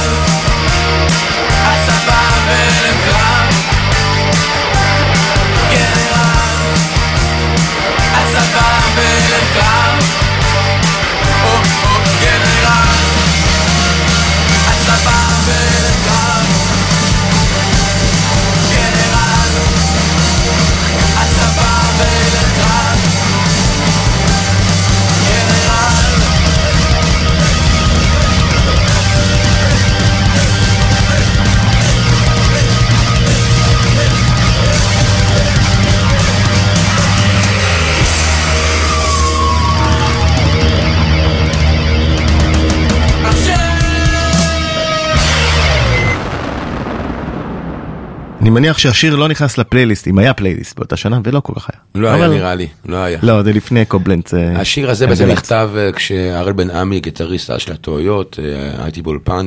מניח 48.51 48.77
שהשיר 48.77 49.15
לא 49.15 49.27
נכנס 49.27 49.57
לפלייליסט, 49.57 50.07
אם 50.07 50.17
היה 50.17 50.33
פלייליסט 50.33 50.77
באותה 50.77 50.97
שנה, 50.97 51.19
ולא 51.23 51.39
כל 51.39 51.53
כך 51.55 51.69
היה. 51.73 52.03
לא 52.03 52.09
היה 52.09 52.27
נראה 52.27 52.55
לי, 52.55 52.67
לא 52.85 52.97
היה. 52.97 53.19
לא, 53.23 53.43
זה 53.43 53.53
לפני 53.53 53.85
קובלנץ. 53.85 54.33
אה, 54.33 54.59
השיר 54.59 54.89
הזה 54.89 55.07
בעצם. 55.07 55.27
נכתב 55.27 55.69
אה, 55.77 55.91
כשהראל 55.91 56.53
בן 56.53 56.69
עמי, 56.69 56.99
גיטריסט 56.99 57.51
של 57.57 57.71
הטעויות, 57.71 58.39
אה, 58.43 58.83
הייתי 58.83 59.01
באולפן, 59.01 59.45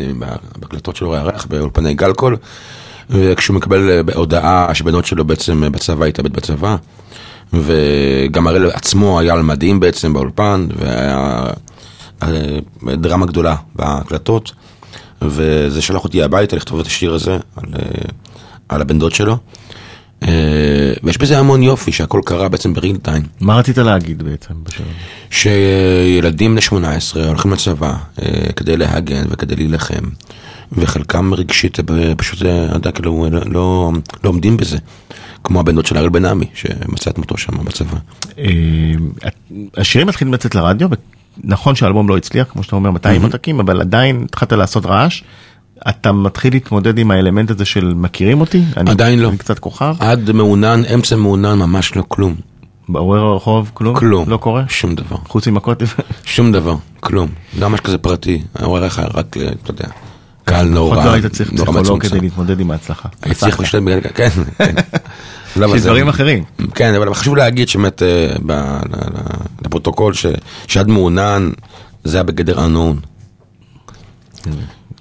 בהקלטות 0.56 0.96
שלו 0.96 1.10
ריח 1.10 1.46
באולפני 1.46 1.94
גלקול, 1.94 2.36
וכשהוא 3.10 3.56
מקבל 3.56 4.02
הודעה 4.14 4.74
שבנות 4.74 5.06
שלו 5.06 5.24
בעצם 5.24 5.72
בצבא, 5.72 6.04
התאבד 6.04 6.32
בצבא, 6.32 6.76
וגם 7.52 8.46
הראל 8.46 8.70
עצמו 8.70 9.20
היה 9.20 9.32
על 9.32 9.42
מדים 9.42 9.80
בעצם 9.80 10.12
באולפן, 10.12 10.66
והיה 10.76 11.44
דרמה 12.84 13.26
גדולה 13.26 13.56
בהקלטות, 13.76 14.52
וזה 15.22 15.82
שלח 15.82 16.04
אותי 16.04 16.22
הביתה 16.22 16.56
לכתוב 16.56 16.80
את 16.80 16.86
השיר 16.86 17.14
הזה 17.14 17.32
על, 17.56 17.68
על 18.68 18.80
הבן 18.80 18.98
דוד 18.98 19.12
שלו. 19.12 19.38
אה, 20.22 20.92
ויש 21.02 21.18
בזה 21.18 21.38
המון 21.38 21.62
יופי 21.62 21.92
שהכל 21.92 22.20
קרה 22.24 22.48
בעצם 22.48 22.74
בריל 22.74 22.96
טיים. 22.96 23.22
מה 23.40 23.56
רצית 23.56 23.78
להגיד 23.78 24.22
בעצם 24.22 24.54
הזה? 24.66 24.84
שילדים 25.30 26.52
בני 26.52 26.60
18 26.60 27.28
הולכים 27.28 27.52
לצבא 27.52 27.94
אה, 28.22 28.52
כדי 28.56 28.76
להגן 28.76 29.24
וכדי 29.30 29.56
להילחם, 29.56 30.04
וחלקם 30.72 31.34
רגשית 31.34 31.78
אה, 31.80 32.14
פשוט, 32.16 32.42
יודע, 32.74 32.92
כאילו, 32.92 33.26
לא, 33.30 33.40
לא, 33.46 33.92
לא 34.24 34.28
עומדים 34.28 34.56
בזה. 34.56 34.78
כמו 35.44 35.60
הבן 35.60 35.74
דוד 35.74 35.86
של 35.86 35.96
הראל 35.96 36.08
בן 36.08 36.24
עמי, 36.24 36.46
שמצא 36.54 37.10
את 37.10 37.18
מותו 37.18 37.36
שם 37.36 37.64
בצבא. 37.64 37.96
השירים 39.76 40.08
מתחילים 40.08 40.34
לצאת 40.34 40.54
לרדיו, 40.54 40.88
ונכון 41.44 41.74
שהאלבום 41.74 42.08
לא 42.08 42.16
הצליח, 42.16 42.48
כמו 42.52 42.62
שאתה 42.62 42.76
אומר, 42.76 42.90
200 42.90 43.22
עותקים, 43.22 43.60
אבל 43.60 43.80
עדיין 43.80 44.22
התחלת 44.24 44.52
לעשות 44.52 44.86
רעש. 44.86 45.22
אתה 45.88 46.12
מתחיל 46.12 46.52
להתמודד 46.52 46.98
עם 46.98 47.10
האלמנט 47.10 47.50
הזה 47.50 47.64
של 47.64 47.92
מכירים 47.96 48.40
אותי? 48.40 48.62
אני- 48.76 48.90
עדיין 48.90 49.18
לא. 49.20 49.28
אני 49.28 49.38
קצת 49.38 49.58
כוכב? 49.58 49.94
עד 49.98 50.32
מעונן, 50.32 50.82
אמצע 50.94 51.16
מעונן, 51.16 51.58
ממש 51.58 51.96
לא 51.96 52.04
כלום. 52.08 52.34
בעורר 52.88 53.20
הרחוב 53.20 53.70
כלום? 53.74 53.96
כלום. 53.96 54.28
לא 54.30 54.36
קורה? 54.36 54.64
שום 54.68 54.94
דבר. 54.94 55.16
חוץ 55.28 55.48
ממכות? 55.48 55.82
שום 56.24 56.52
דבר, 56.52 56.76
כלום. 57.00 57.28
גם 57.60 57.72
משהו 57.72 57.84
כזה 57.84 57.98
פרטי, 57.98 58.42
העורך 58.54 58.98
היה 58.98 59.08
רק, 59.14 59.36
אה, 59.36 59.48
אתה 59.62 59.70
יודע, 59.70 59.84
קהל 60.44 60.66
נורא, 60.68 60.94
לפחות 60.96 61.04
לא 61.10 61.12
היית 61.14 61.26
צריך 61.26 61.50
פסיכולוג. 61.52 62.02
כדי 62.02 62.20
להתמודד 62.20 62.60
עם 62.60 62.70
ההצלחה. 62.70 63.08
הייתי 63.22 63.40
צריך. 63.40 63.60
פשוט 63.60 63.82
בגלל, 63.82 64.00
כן, 64.14 64.28
כן. 64.58 64.74
לא, 65.56 65.66
יש 65.76 65.80
זה- 65.82 65.88
דברים 65.88 66.08
אחרים. 66.08 66.44
כן, 66.74 66.94
אבל 66.94 67.14
חשוב 67.14 67.36
להגיד 67.36 67.68
שבאמת 67.68 68.02
אה, 68.02 68.80
לפרוטוקול 69.64 70.12
שעד 70.66 70.88
מעונן 70.88 71.50
זה 72.04 72.16
היה 72.16 72.24
בגדר 72.24 72.58
unknown. 72.66 73.06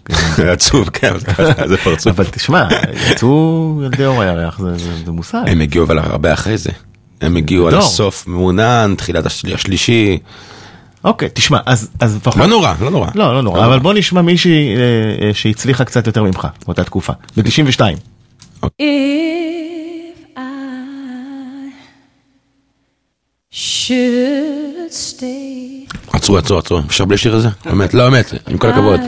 זה 0.10 0.52
עצוב, 0.54 0.90
כן, 0.90 1.14
אבל 1.38 1.68
זה 1.70 1.78
פרצוף. 1.78 2.08
אבל 2.20 2.26
תשמע, 2.32 2.68
יצאו 3.12 3.80
ילדי 3.86 4.06
אור 4.06 4.22
הירח, 4.22 4.60
זה- 5.06 5.12
מושג. 5.12 5.42
הם 5.48 5.62
הגיעו 5.62 5.86
אבל 5.86 6.00
הרבה 6.00 6.34
אחרי 6.34 6.58
זה. 6.58 6.70
הם 7.22 7.36
הגיעו 7.36 7.68
על 7.68 7.72
דור. 7.74 7.80
הסוף 7.84 8.28
מעונן, 8.28 8.94
תחילת 8.98 9.26
השל- 9.26 9.54
השלישי. 9.54 10.18
אוקיי, 11.04 11.30
תשמע, 11.34 11.58
אז 11.66 11.90
אז 12.00 12.16
לפחות... 12.16 12.36
לא 12.40 12.48
נורא, 12.48 12.74
לא 12.82 12.90
נורא. 12.92 13.08
לא, 13.16 13.34
לא 13.34 13.42
נורא, 13.42 13.66
אבל 13.66 13.80
בוא 13.80 13.94
נשמע 13.94 14.22
מישהי 14.22 14.76
אה, 14.76 14.82
אה, 15.28 15.34
שהצליחה 15.34 15.84
קצת 15.86 16.08
יותר 16.08 16.24
ממך 16.24 16.48
באותה 16.66 16.84
תקופה, 16.84 17.14
ב-92. 17.38 17.80
If 18.64 18.70
I 20.36 20.40
should 23.52 24.92
stay, 24.92 25.94
עצרו, 26.14 26.38
עצרו, 26.38 26.58
עצרו. 26.58 26.80
אפשר 26.80 27.06
בלי 27.06 27.18
שיר 27.18 27.36
הזה? 27.36 27.50
באמת, 27.66 27.94
לא 27.94 28.10
באמת, 28.10 28.34
עם 28.48 28.58
כל 28.58 28.70
הכבוד. 28.70 29.00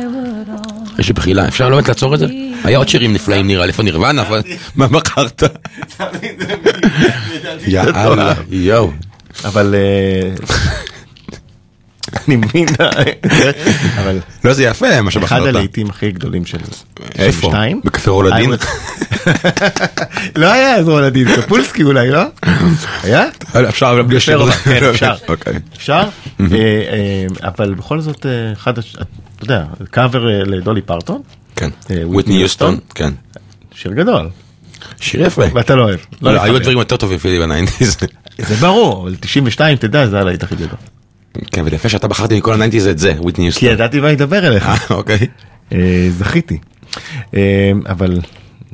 יש 1.00 1.08
לי 1.08 1.14
בחילה, 1.14 1.48
אפשר 1.48 1.70
לא 1.70 1.76
באמת 1.76 1.88
לעצור 1.88 2.14
את 2.16 2.20
זה? 2.20 2.26
היה 2.64 2.78
עוד 2.78 2.90
שירים 2.90 3.14
נפלאים 3.14 3.48
נראה 3.48 3.66
לי, 3.66 3.72
איפה 3.72 3.84
נירוונה? 3.84 4.22
אבל- 4.22 4.42
מה 4.76 4.88
בחרת? 4.88 5.44
יאללה, 7.68 8.34
יואו. 8.50 8.92
אבל 9.46 9.76
אה, 9.78 10.30
אני 12.28 12.36
מבין, 12.36 12.68
אבל 13.98 14.20
לא, 14.44 14.54
זה 14.54 14.64
יפה 14.64 15.02
מה 15.02 15.10
אחד 15.10 15.20
שבחרת. 15.20 15.48
הלהיטים 15.48 15.90
הכי 15.90 16.12
גדולים 16.12 16.46
של 16.46 16.58
איפה? 17.18 17.48
92. 17.48 17.82
בקפה 17.84 18.12
רולדין? 18.12 18.52
לא 20.36 20.52
היה 20.54 20.76
אז 20.76 20.90
רולדין, 20.90 21.28
קפולסקי 21.36 21.84
אולי, 21.84 22.10
לא? 22.10 22.22
היה? 23.04 23.26
אפשר 23.70 24.02
בלי 24.04 24.18
השיר 24.18 24.36
אפשר, 24.44 24.44
הזה? 24.52 24.80
כן, 24.80 24.86
אפשר. 24.90 25.16
אוקיי. 25.30 25.54
אפשר? 25.78 25.94
אה, 26.00 26.06
אה, 26.52 27.26
אבל 27.48 27.74
בכל 27.74 28.02
זאת, 28.02 28.26
אה, 28.26 28.52
אחד, 28.54 28.74
אתה 29.36 29.44
יודע, 29.44 29.66
קאבר 29.92 30.30
אה, 30.30 30.44
לדולי 30.44 30.82
פרטון, 30.82 31.22
כן. 31.56 31.66
אה, 31.66 31.96
וויטני 31.96 32.06
וויטני 32.06 32.36
יוסטון? 32.36 32.78
כן. 32.96 33.14
שיר 33.76 33.92
גדול, 33.94 34.30
שיר 35.00 35.22
יפה. 35.22 35.44
ואתה 35.54 35.76
לא 35.76 35.84
אוהב. 35.84 36.00
לא, 36.22 36.30
היו 36.30 36.38
להתחבר. 36.38 36.60
דברים 36.60 36.78
יותר 36.78 36.98
טובים 36.98 37.18
פילי 37.18 37.40
בניינטיז. 37.40 37.98
זה 38.38 38.56
ברור, 38.56 39.04
אבל 39.04 39.16
92, 39.20 39.78
תדע, 39.78 40.08
זה 40.08 40.20
הלהיט 40.20 40.44
הכי 40.44 40.56
גדול. 40.56 40.78
כן, 41.52 41.66
ויפה 41.66 41.90
שאתה 41.90 42.08
בחרתי 42.08 42.38
מכל 42.38 42.54
הניינטיז 42.54 42.88
את 42.88 43.00
זה, 43.00 43.14
וויטני 43.18 43.46
יוסטון. 43.46 43.60
כי 43.60 43.74
ידעתי 43.74 44.00
מה 44.00 44.12
ידבר 44.12 44.48
אליך. 44.48 44.68
אה, 44.68 44.76
אוקיי. 44.90 45.28
אה, 45.74 46.08
זכיתי. 46.18 46.58
אה, 47.36 47.72
אבל 47.90 48.20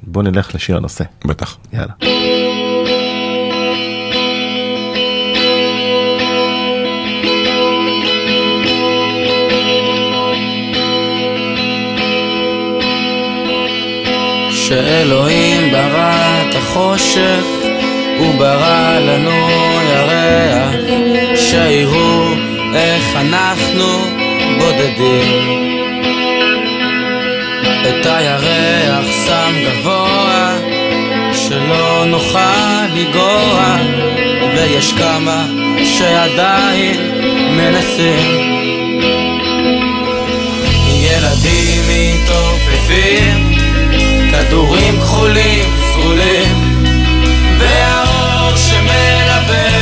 בוא 0.03 0.23
נלך 0.23 0.55
לשיר 0.55 0.77
הנושא. 0.77 1.03
בטח. 1.25 1.57
יאללה. 1.73 1.93
שאלוהים 14.72 15.72
ברא 15.72 16.41
את 16.41 16.55
החושך, 16.55 17.43
הוא 18.17 18.36
ברא 18.38 18.99
לנו 18.99 19.47
ירח, 19.89 20.76
שיראו 21.36 22.34
איך 22.76 23.15
אנחנו 23.15 23.88
בודדים. 24.57 25.72
את 27.89 28.05
הירח 28.05 29.05
שם 29.26 29.53
גבוה, 29.63 30.57
שלא 31.34 32.05
נוכל 32.07 32.86
לגרוע, 32.95 33.78
ויש 34.55 34.93
כמה 34.93 35.45
שעדיין 35.84 36.99
מנסים. 37.57 38.51
ילדים 41.01 41.82
מתעופפים 41.89 43.70
כדורים 44.51 44.99
כחולים 44.99 45.65
סגולים 45.93 46.83
והאור 47.59 48.55
שמלווה 48.55 49.80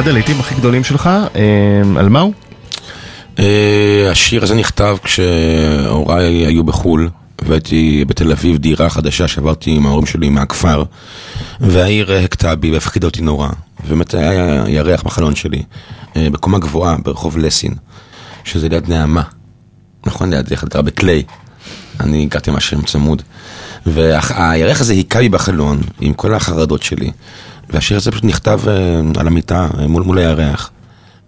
אחד 0.00 0.08
הלהיטים 0.08 0.40
הכי 0.40 0.54
גדולים 0.54 0.84
שלך, 0.84 1.06
אה, 1.06 1.82
על 1.98 2.08
מה 2.08 2.20
הוא? 2.20 2.32
אה, 3.38 4.08
השיר 4.10 4.42
הזה 4.42 4.54
נכתב 4.54 4.96
כשהוריי 5.04 6.46
היו 6.46 6.64
בחו"ל, 6.64 7.08
והייתי 7.42 8.04
בתל 8.08 8.32
אביב, 8.32 8.56
דירה 8.56 8.90
חדשה 8.90 9.28
שעברתי 9.28 9.70
עם 9.70 9.86
ההורים 9.86 10.06
שלי 10.06 10.28
מהכפר, 10.28 10.84
והעיר 11.60 12.12
הכתה 12.12 12.54
בי 12.54 12.72
והפחידה 12.72 13.06
אותי 13.06 13.22
נורא. 13.22 13.48
ובאמת 13.84 14.14
היה 14.14 14.64
ירח 14.68 15.02
בחלון 15.02 15.34
שלי, 15.34 15.62
אה, 16.16 16.28
בקומה 16.32 16.58
גבוהה, 16.58 16.96
ברחוב 17.02 17.38
לסין, 17.38 17.74
שזה 18.44 18.68
ליד 18.68 18.88
נעמה. 18.88 19.22
נכון, 20.06 20.30
ליד 20.34 20.50
איך 20.50 20.64
גר 20.64 20.82
בקליי. 20.82 21.22
אני 22.00 22.22
הגעתי 22.22 22.50
מהשם 22.50 22.82
צמוד. 22.82 23.22
והירח 23.86 24.80
הזה 24.80 24.92
היכה 24.92 25.18
בי 25.18 25.28
בחלון, 25.28 25.80
עם 26.00 26.12
כל 26.12 26.34
החרדות 26.34 26.82
שלי. 26.82 27.10
והשיר 27.72 27.96
הזה 27.96 28.10
פשוט 28.10 28.24
נכתב 28.24 28.60
אה, 28.68 29.00
על 29.20 29.26
המיטה, 29.26 29.68
אה, 29.78 29.86
מול, 29.86 30.02
מול 30.02 30.18
הירח. 30.18 30.70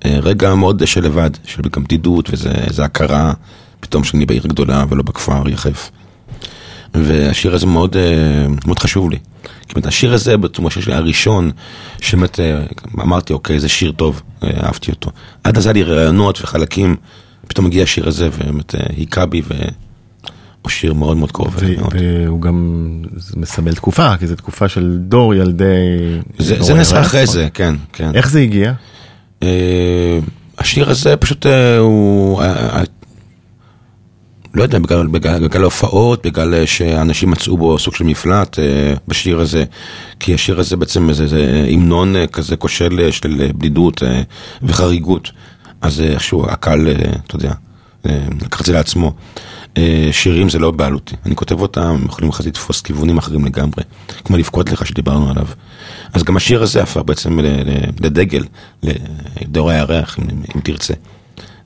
אה, 0.04 0.18
רגע 0.22 0.54
מאוד 0.54 0.86
של 0.86 1.04
לבד, 1.04 1.30
של 1.44 1.62
גם 1.72 1.84
בדידות 1.84 2.30
ואיזה 2.30 2.84
הכרה, 2.84 3.32
פתאום 3.80 4.04
שאני 4.04 4.26
בעיר 4.26 4.46
גדולה 4.46 4.84
ולא 4.88 5.02
בכפר 5.02 5.48
יחף. 5.48 5.90
והשיר 6.94 7.54
הזה 7.54 7.66
מאוד, 7.66 7.96
מאוד 8.66 8.78
חשוב 8.78 9.10
לי. 9.10 9.18
זאת 9.72 9.76
אומרת, 9.76 9.86
השיר 9.86 10.14
הזה, 10.14 10.36
בתחום 10.36 10.66
השיר 10.66 10.82
שלי 10.82 10.94
הראשון, 10.94 11.50
שבאמת 12.00 12.40
אמרתי, 13.00 13.32
אוקיי, 13.32 13.60
זה 13.60 13.68
שיר 13.68 13.92
טוב, 13.92 14.22
אה, 14.42 14.50
אהבתי 14.64 14.90
אותו. 14.90 15.10
עד 15.44 15.56
אז 15.56 15.66
היה 15.66 15.72
לי 15.72 15.82
רעיונות 15.82 16.40
וחלקים, 16.42 16.96
פתאום 17.48 17.66
הגיע 17.66 17.82
השיר 17.82 18.08
הזה 18.08 18.28
ובאמת 18.32 18.74
היכה 18.88 19.26
בי, 19.26 19.42
והוא 20.62 20.70
שיר 20.70 20.94
מאוד 20.94 21.16
מאוד 21.16 21.32
קרוב. 21.32 21.56
והוא 21.92 22.40
גם 22.40 22.96
מסמל 23.36 23.72
תקופה, 23.72 24.16
כי 24.16 24.26
זו 24.26 24.36
תקופה 24.36 24.68
של 24.68 24.98
דור 25.00 25.34
ילדי... 25.34 25.64
זה, 26.38 26.74
נעשה. 26.74 27.00
אחרי 27.00 27.26
זה, 27.26 27.48
כן, 27.54 27.74
כן. 27.92 28.10
איך 28.14 28.30
זה 28.30 28.40
הגיע? 28.40 28.72
אה, 29.42 30.18
השיר 30.58 30.90
הזה 30.90 31.16
פשוט 31.16 31.46
אה, 31.46 31.78
הוא... 31.78 32.42
אה, 32.42 32.82
לא 34.54 34.62
יודע, 34.62 34.78
בגלל, 34.78 35.06
בגלל, 35.06 35.48
בגלל 35.48 35.62
ההופעות, 35.62 36.26
בגלל 36.26 36.66
שאנשים 36.66 37.30
מצאו 37.30 37.56
בו 37.56 37.78
סוג 37.78 37.94
של 37.94 38.04
מפלט 38.04 38.58
אה, 38.58 38.94
בשיר 39.08 39.40
הזה, 39.40 39.64
כי 40.20 40.34
השיר 40.34 40.60
הזה 40.60 40.76
בעצם 40.76 41.12
זה, 41.12 41.26
זה 41.26 41.66
המנון 41.72 42.16
אה, 42.16 42.26
כזה 42.26 42.56
כושל 42.56 43.08
של 43.10 43.40
אה, 43.40 43.52
בדידות 43.52 44.02
אה, 44.02 44.22
וחריגות. 44.62 45.30
אז 45.80 46.00
איכשהו 46.00 46.46
הקהל, 46.48 46.88
אה, 46.88 46.94
אתה 47.26 47.36
יודע, 47.36 47.52
אה, 48.06 48.18
לקח 48.42 48.60
את 48.60 48.66
זה 48.66 48.72
לעצמו. 48.72 49.06
אה, 49.06 49.51
שירים 50.12 50.48
זה 50.48 50.58
לא 50.58 50.70
בעלותי, 50.70 51.14
אני 51.26 51.36
כותב 51.36 51.60
אותם, 51.60 51.80
הם 51.80 52.04
יכולים 52.04 52.30
אחרי 52.30 52.46
לתפוס 52.46 52.80
כיוונים 52.80 53.18
אחרים 53.18 53.44
לגמרי, 53.44 53.82
כמו 54.24 54.36
לבכות 54.36 54.72
לך 54.72 54.86
שדיברנו 54.86 55.30
עליו. 55.30 55.46
אז 56.12 56.22
גם 56.22 56.36
השיר 56.36 56.62
הזה 56.62 56.82
הפך 56.82 57.00
בעצם 57.06 57.38
לדגל, 58.00 58.44
לדור 59.40 59.70
הירח, 59.70 60.18
אם, 60.18 60.24
אם 60.56 60.60
תרצה. 60.60 60.94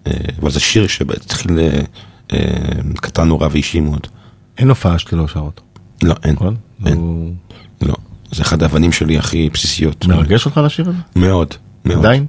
אה, 0.07 0.13
אבל 0.43 0.51
זה 0.51 0.61
שיר 0.61 0.87
שהתחיל 0.87 1.59
אה, 1.59 1.81
אה, 2.33 2.39
קטן 2.95 3.29
נורא 3.29 3.49
ואישי 3.51 3.81
מאוד. 3.81 4.07
אין 4.59 4.69
הופעה 4.69 4.99
שאתה 4.99 5.17
לא 5.17 5.29
שר 5.29 5.41
אותו, 5.41 5.63
לא, 6.03 6.15
אין, 6.25 6.33
נכון? 6.35 6.57
אין, 6.87 6.97
הוא 6.97 7.33
לא. 7.83 7.95
זה 8.33 8.43
אחד 8.43 8.63
האבנים 8.63 8.93
שלי 8.93 9.19
הכי 9.19 9.51
בסיסיות. 9.53 10.07
מרגש 10.07 10.47
אותך 10.47 10.61
לשיר 10.65 10.89
הזה? 10.89 10.99
מאוד, 11.17 11.55
מאוד. 11.87 11.99
עדיין? 11.99 12.27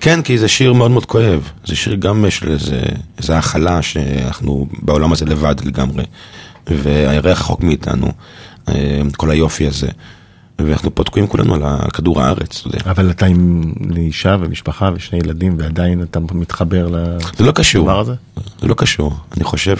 כן, 0.00 0.22
כי 0.22 0.38
זה 0.38 0.48
שיר 0.48 0.72
מאוד 0.72 0.90
מאוד 0.90 1.06
כואב. 1.06 1.50
זה 1.66 1.76
שיר 1.76 1.94
גם 1.94 2.24
של 2.30 2.52
איזה, 2.52 2.80
איזה 3.18 3.38
הכלה 3.38 3.82
שאנחנו 3.82 4.66
בעולם 4.82 5.12
הזה 5.12 5.24
לבד 5.24 5.54
לגמרי. 5.64 6.04
והירח 6.66 7.40
רחוק 7.40 7.62
מאיתנו, 7.62 8.12
אה, 8.68 9.00
כל 9.16 9.30
היופי 9.30 9.66
הזה. 9.66 9.88
ואנחנו 10.66 10.94
פה 10.94 11.04
תקועים 11.04 11.26
כולנו 11.28 11.54
על 11.54 11.90
כדור 11.90 12.22
הארץ, 12.22 12.58
אתה 12.60 12.68
יודע. 12.68 12.90
אבל 12.90 13.10
אתה 13.10 13.26
עם 13.26 13.72
אישה 13.96 14.36
ומשפחה 14.40 14.90
ושני 14.94 15.18
ילדים 15.18 15.54
ועדיין 15.58 16.02
אתה 16.02 16.20
מתחבר 16.20 16.86
לדבר 16.86 17.28
זה 17.36 17.44
לא 17.44 17.52
קשור. 17.52 17.90
הזה? 17.90 18.14
זה 18.60 18.68
לא 18.68 18.74
קשור. 18.74 19.14
אני 19.36 19.44
חושב 19.44 19.76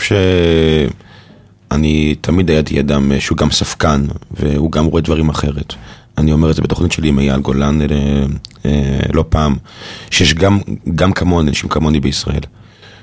שאני 1.70 2.14
תמיד 2.20 2.50
הייתי 2.50 2.80
אדם 2.80 3.12
שהוא 3.20 3.38
גם 3.38 3.50
ספקן, 3.50 4.04
והוא 4.30 4.72
גם 4.72 4.84
רואה 4.84 5.02
דברים 5.02 5.28
אחרת. 5.28 5.74
אני 6.20 6.32
אומר 6.32 6.50
את 6.50 6.56
זה 6.56 6.62
בתוכנית 6.62 6.92
שלי 6.92 7.08
עם 7.08 7.18
אייל 7.18 7.40
גולן 7.40 7.80
אה, 7.82 7.86
אה, 8.64 9.00
לא 9.12 9.24
פעם, 9.28 9.56
שיש 10.10 10.34
גם, 10.34 10.58
גם 10.94 11.12
כמוני, 11.12 11.50
אנשים 11.50 11.68
כמוני 11.68 12.00
בישראל, 12.00 12.40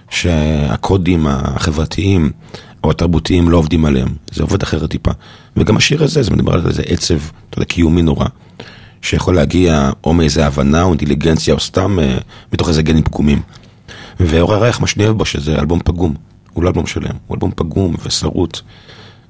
שהקודים 0.09 1.28
החברתיים 1.28 2.32
או 2.84 2.91
התרבותיים 2.91 3.49
לא 3.49 3.57
עובדים 3.57 3.86
עליהם, 3.86 4.07
זה 4.32 4.43
עובד 4.43 4.63
אחרת 4.63 4.89
טיפה. 4.89 5.11
וגם 5.57 5.78
השיר 5.78 6.03
הזה, 6.03 6.24
זה 6.24 6.32
מדבר 6.32 6.53
על 6.53 6.68
איזה 6.68 6.82
עצב, 6.86 7.18
אתה 7.49 7.57
יודע, 7.57 7.65
קיומי 7.65 8.01
נורא, 8.01 8.26
שיכול 9.01 9.36
להגיע 9.36 9.91
או 10.03 10.13
מאיזה 10.13 10.45
הבנה 10.45 10.84
או 10.84 10.89
אינטליגנציה 10.89 11.53
או 11.53 11.59
סתם 11.59 11.99
אה, 11.99 12.18
מתוך 12.53 12.70
איזה 12.70 12.82
גנים 12.82 13.03
פגומים. 13.03 13.41
ואור 14.20 14.53
הירח, 14.53 14.82
מה 14.82 14.88
שאני 14.88 15.05
אוהב 15.05 15.18
בו, 15.18 15.26
שזה 15.26 15.59
אלבום 15.59 15.80
פגום. 15.86 16.13
הוא 16.53 16.63
לא 16.63 16.70
אלבום 16.70 16.88
שלם, 16.88 17.15
הוא 17.28 17.36
אלבום 17.36 17.51
פגום 17.55 17.95
ושרוט, 18.05 18.59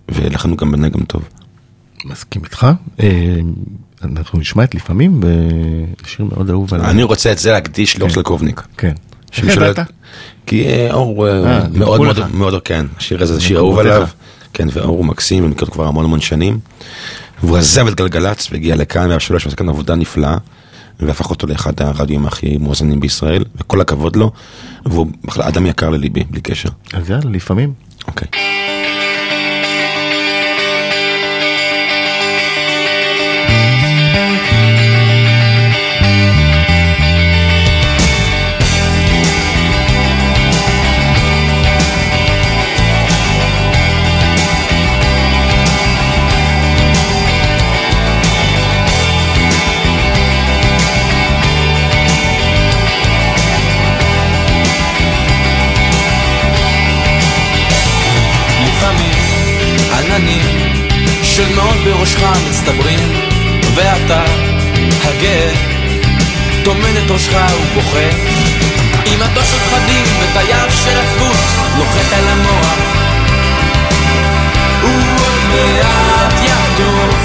ולכן 0.09 0.49
הוא 0.49 0.57
גם 0.57 0.71
בנה 0.71 0.89
גם 0.89 1.03
טוב. 1.03 1.23
מסכים 2.07 2.43
איתך. 2.43 2.67
אה, 2.99 3.37
אנחנו 4.03 4.39
נשמע 4.39 4.63
את 4.63 4.75
לפעמים 4.75 5.21
בשיר 6.03 6.25
מאוד 6.25 6.49
אהוב 6.49 6.73
עליי. 6.73 6.89
אני 6.89 7.03
רוצה 7.03 7.31
את 7.31 7.37
זה 7.37 7.51
להקדיש 7.51 7.99
לאור 7.99 8.09
של 8.09 8.21
קובניק. 8.21 8.61
כן. 8.77 8.93
ידעת? 9.43 9.79
כי 10.45 10.67
אה, 10.67 10.93
אור 10.93 11.27
אה, 11.27 11.59
מאוד 11.73 12.01
מאוד, 12.33 12.61
כן, 12.61 12.85
השיר 12.97 13.23
הזה 13.23 13.35
זה 13.35 13.41
שיר 13.41 13.57
אהוב. 13.57 13.79
עליו. 13.79 14.07
כן, 14.53 14.67
ואור 14.73 14.97
הוא 14.97 15.05
מקסים, 15.05 15.43
אני 15.43 15.51
מכיר 15.51 15.61
אותו 15.61 15.71
כבר 15.73 15.87
המון 15.87 16.05
המון 16.05 16.21
שנים. 16.21 16.59
והוא 17.43 17.57
עזב 17.57 17.87
את 17.87 17.95
גלגלצ 17.95 18.47
והגיע 18.51 18.75
לכאן, 18.75 19.07
והיה 19.07 19.19
שלוש, 19.19 19.45
ועשה 19.45 19.57
כאן 19.57 19.69
עבודה 19.69 19.95
נפלאה. 19.95 20.37
והפך 20.99 21.29
אותו 21.29 21.47
לאחד 21.47 21.81
הרדיואים 21.81 22.25
הכי 22.25 22.57
מואזנים 22.57 22.99
בישראל, 22.99 23.45
וכל 23.55 23.81
הכבוד 23.81 24.15
לו, 24.15 24.31
והוא 24.85 25.07
בכלל 25.23 25.43
אדם 25.43 25.65
יקר 25.65 25.89
לליבי, 25.89 26.23
בלי 26.29 26.41
קשר. 26.41 26.69
אז 26.93 27.09
יאללה, 27.09 27.29
לפעמים. 27.31 27.73
אוקיי. 28.07 28.27
לפעמים 28.27 28.86
בראשך 62.19 62.47
מצטברים 62.49 62.99
ואתה 63.75 64.23
הגאה 65.03 65.51
טומן 66.63 66.97
את 67.05 67.11
ראשך 67.11 67.51
ובוכה. 67.61 68.09
עם 69.05 69.19
מטוס 69.19 69.51
של 69.51 69.57
פחדים 69.57 70.05
וטייף 70.19 70.83
של 70.83 70.99
עצבות 70.99 71.37
לוחת 71.77 72.13
על 72.13 72.27
המוח. 72.27 72.77
הוא 74.81 75.01
עוד 75.19 75.41
מעט 75.49 76.33
יחטוף 76.43 77.16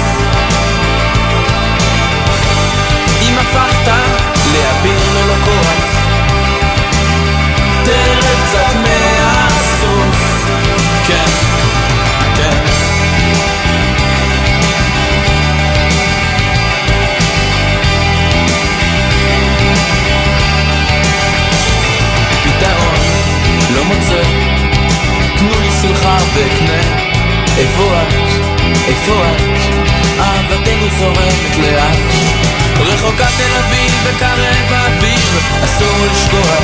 זורמת 30.99 31.57
לאט. 31.57 31.97
רחוקה 32.79 33.25
תל 33.37 33.55
אביב 33.59 33.93
וקרב 34.03 34.71
האוויר 34.71 35.39
אסור 35.63 36.05
לשכוח. 36.11 36.63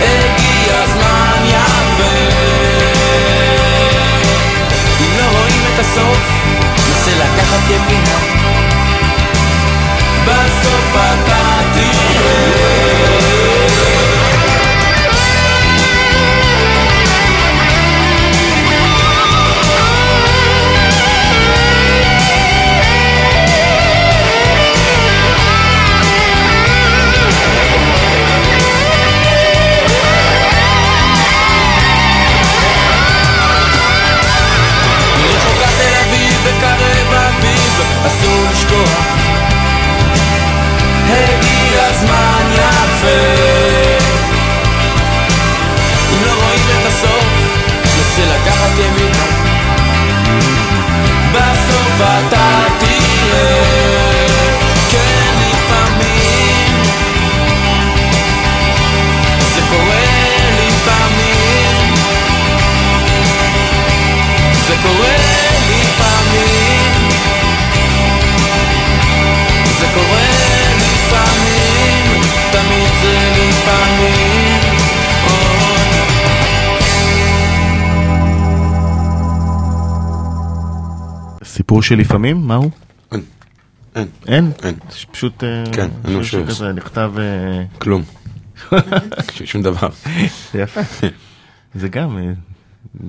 הגיע 0.00 0.82
הזמן 0.82 1.42
יפה 1.46 2.12
אם 5.00 5.18
לא 5.18 5.38
רואים 5.38 5.62
את 5.74 5.78
הסוף 5.80 6.18
נסה 6.90 7.10
לקחת 7.10 7.70
ימינה. 7.70 8.18
בסוף 10.24 10.94
אתה 10.94 11.60
תראה 11.74 12.09
קורה 64.82 65.16
לפעמים 65.70 66.92
זה 69.80 69.86
קורה 69.94 70.28
לפעמים 70.76 72.22
תמיד 72.52 72.88
זה 73.02 73.32
לפעמים 73.36 74.60
עוד 75.26 75.60
סיפור 81.44 81.82
שלפעמים, 81.82 82.46
מה 82.46 82.54
הוא? 82.54 82.70
אין, 83.12 83.20
אין, 83.94 84.08
אין? 84.28 84.52
אין. 84.62 84.74
פשוט... 85.12 85.44
אה, 85.44 85.64
כן, 85.72 85.88
אין 86.04 86.24
שיר. 86.24 86.44
שכזה 86.44 86.72
נכתב... 86.72 87.12
אה, 87.18 87.64
כלום. 87.78 88.02
שום 89.44 89.62
דבר. 89.62 89.88
זה 90.52 90.60
יפה. 90.60 90.80
זה 91.80 91.88
גם 91.88 92.18
אה, 92.18 92.32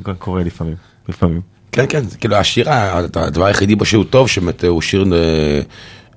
גם 0.03 0.15
קורה 0.15 0.43
לפעמים. 0.43 0.75
לפעמים. 1.09 1.41
כן, 1.71 1.85
כן, 1.89 2.03
זה 2.09 2.17
כאילו 2.17 2.35
השיר, 2.35 2.65
הדבר 3.15 3.45
היחידי 3.45 3.75
בו 3.75 3.85
שהוא 3.85 4.03
טוב, 4.09 4.27
שבאמת 4.27 4.63
הוא 4.63 4.81
שיר 4.81 5.05
אה, 5.13 5.61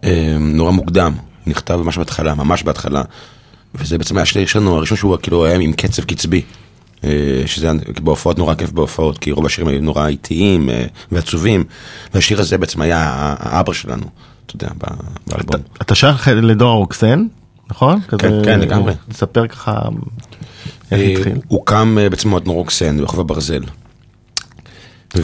אה, 0.05 0.37
נורא 0.41 0.71
מוקדם, 0.71 1.13
נכתב 1.47 1.77
ממש 1.77 1.99
בהתחלה, 1.99 2.35
ממש 2.35 2.63
בהתחלה, 2.63 3.03
וזה 3.75 3.99
בעצם 3.99 4.17
היה 4.17 4.23
השיר 4.23 4.47
שלנו 4.47 4.77
הראשון 4.77 4.99
שהוא 4.99 5.17
כאילו 5.23 5.45
היה 5.45 5.59
עם 5.59 5.73
קצב 5.73 6.05
קצבי, 6.05 6.43
אה, 7.05 7.11
שזה 7.47 7.71
היה 7.71 7.75
בהופעות 8.03 8.39
נורא 8.39 8.55
כיף 8.55 8.71
בהופעות, 8.71 9.19
כי 9.19 9.31
רוב 9.31 9.47
השירים 9.47 9.69
היו 9.69 9.81
נורא 9.81 10.07
איטיים 10.07 10.69
ועצובים, 11.13 11.65
והשיר 12.15 12.41
הזה 12.41 12.59
בעצם 12.59 12.81
היה 12.81 13.13
האבא 13.39 13.73
שלנו, 13.73 14.07
אתה 14.47 14.57
יודע, 14.57 14.69
באלבום. 15.27 15.61
אתה- 15.83 15.95
שייך 15.95 16.29
לדור 16.29 16.71
הרוקסן, 16.71 17.27
נכון? 17.71 18.01
כזה, 18.09 18.43
כן, 18.45 18.61
לגמרי. 18.61 18.93
תספר 19.09 19.47
ככה 19.47 19.79
איך 20.91 21.19
התחיל. 21.19 21.33
הוקם 21.49 21.99
אה, 22.01 22.11
בעצם 22.11 22.29
מועדון 22.29 22.55
רוקסן 22.55 22.99
ברחוב 22.99 23.21
הברזל. 23.21 23.63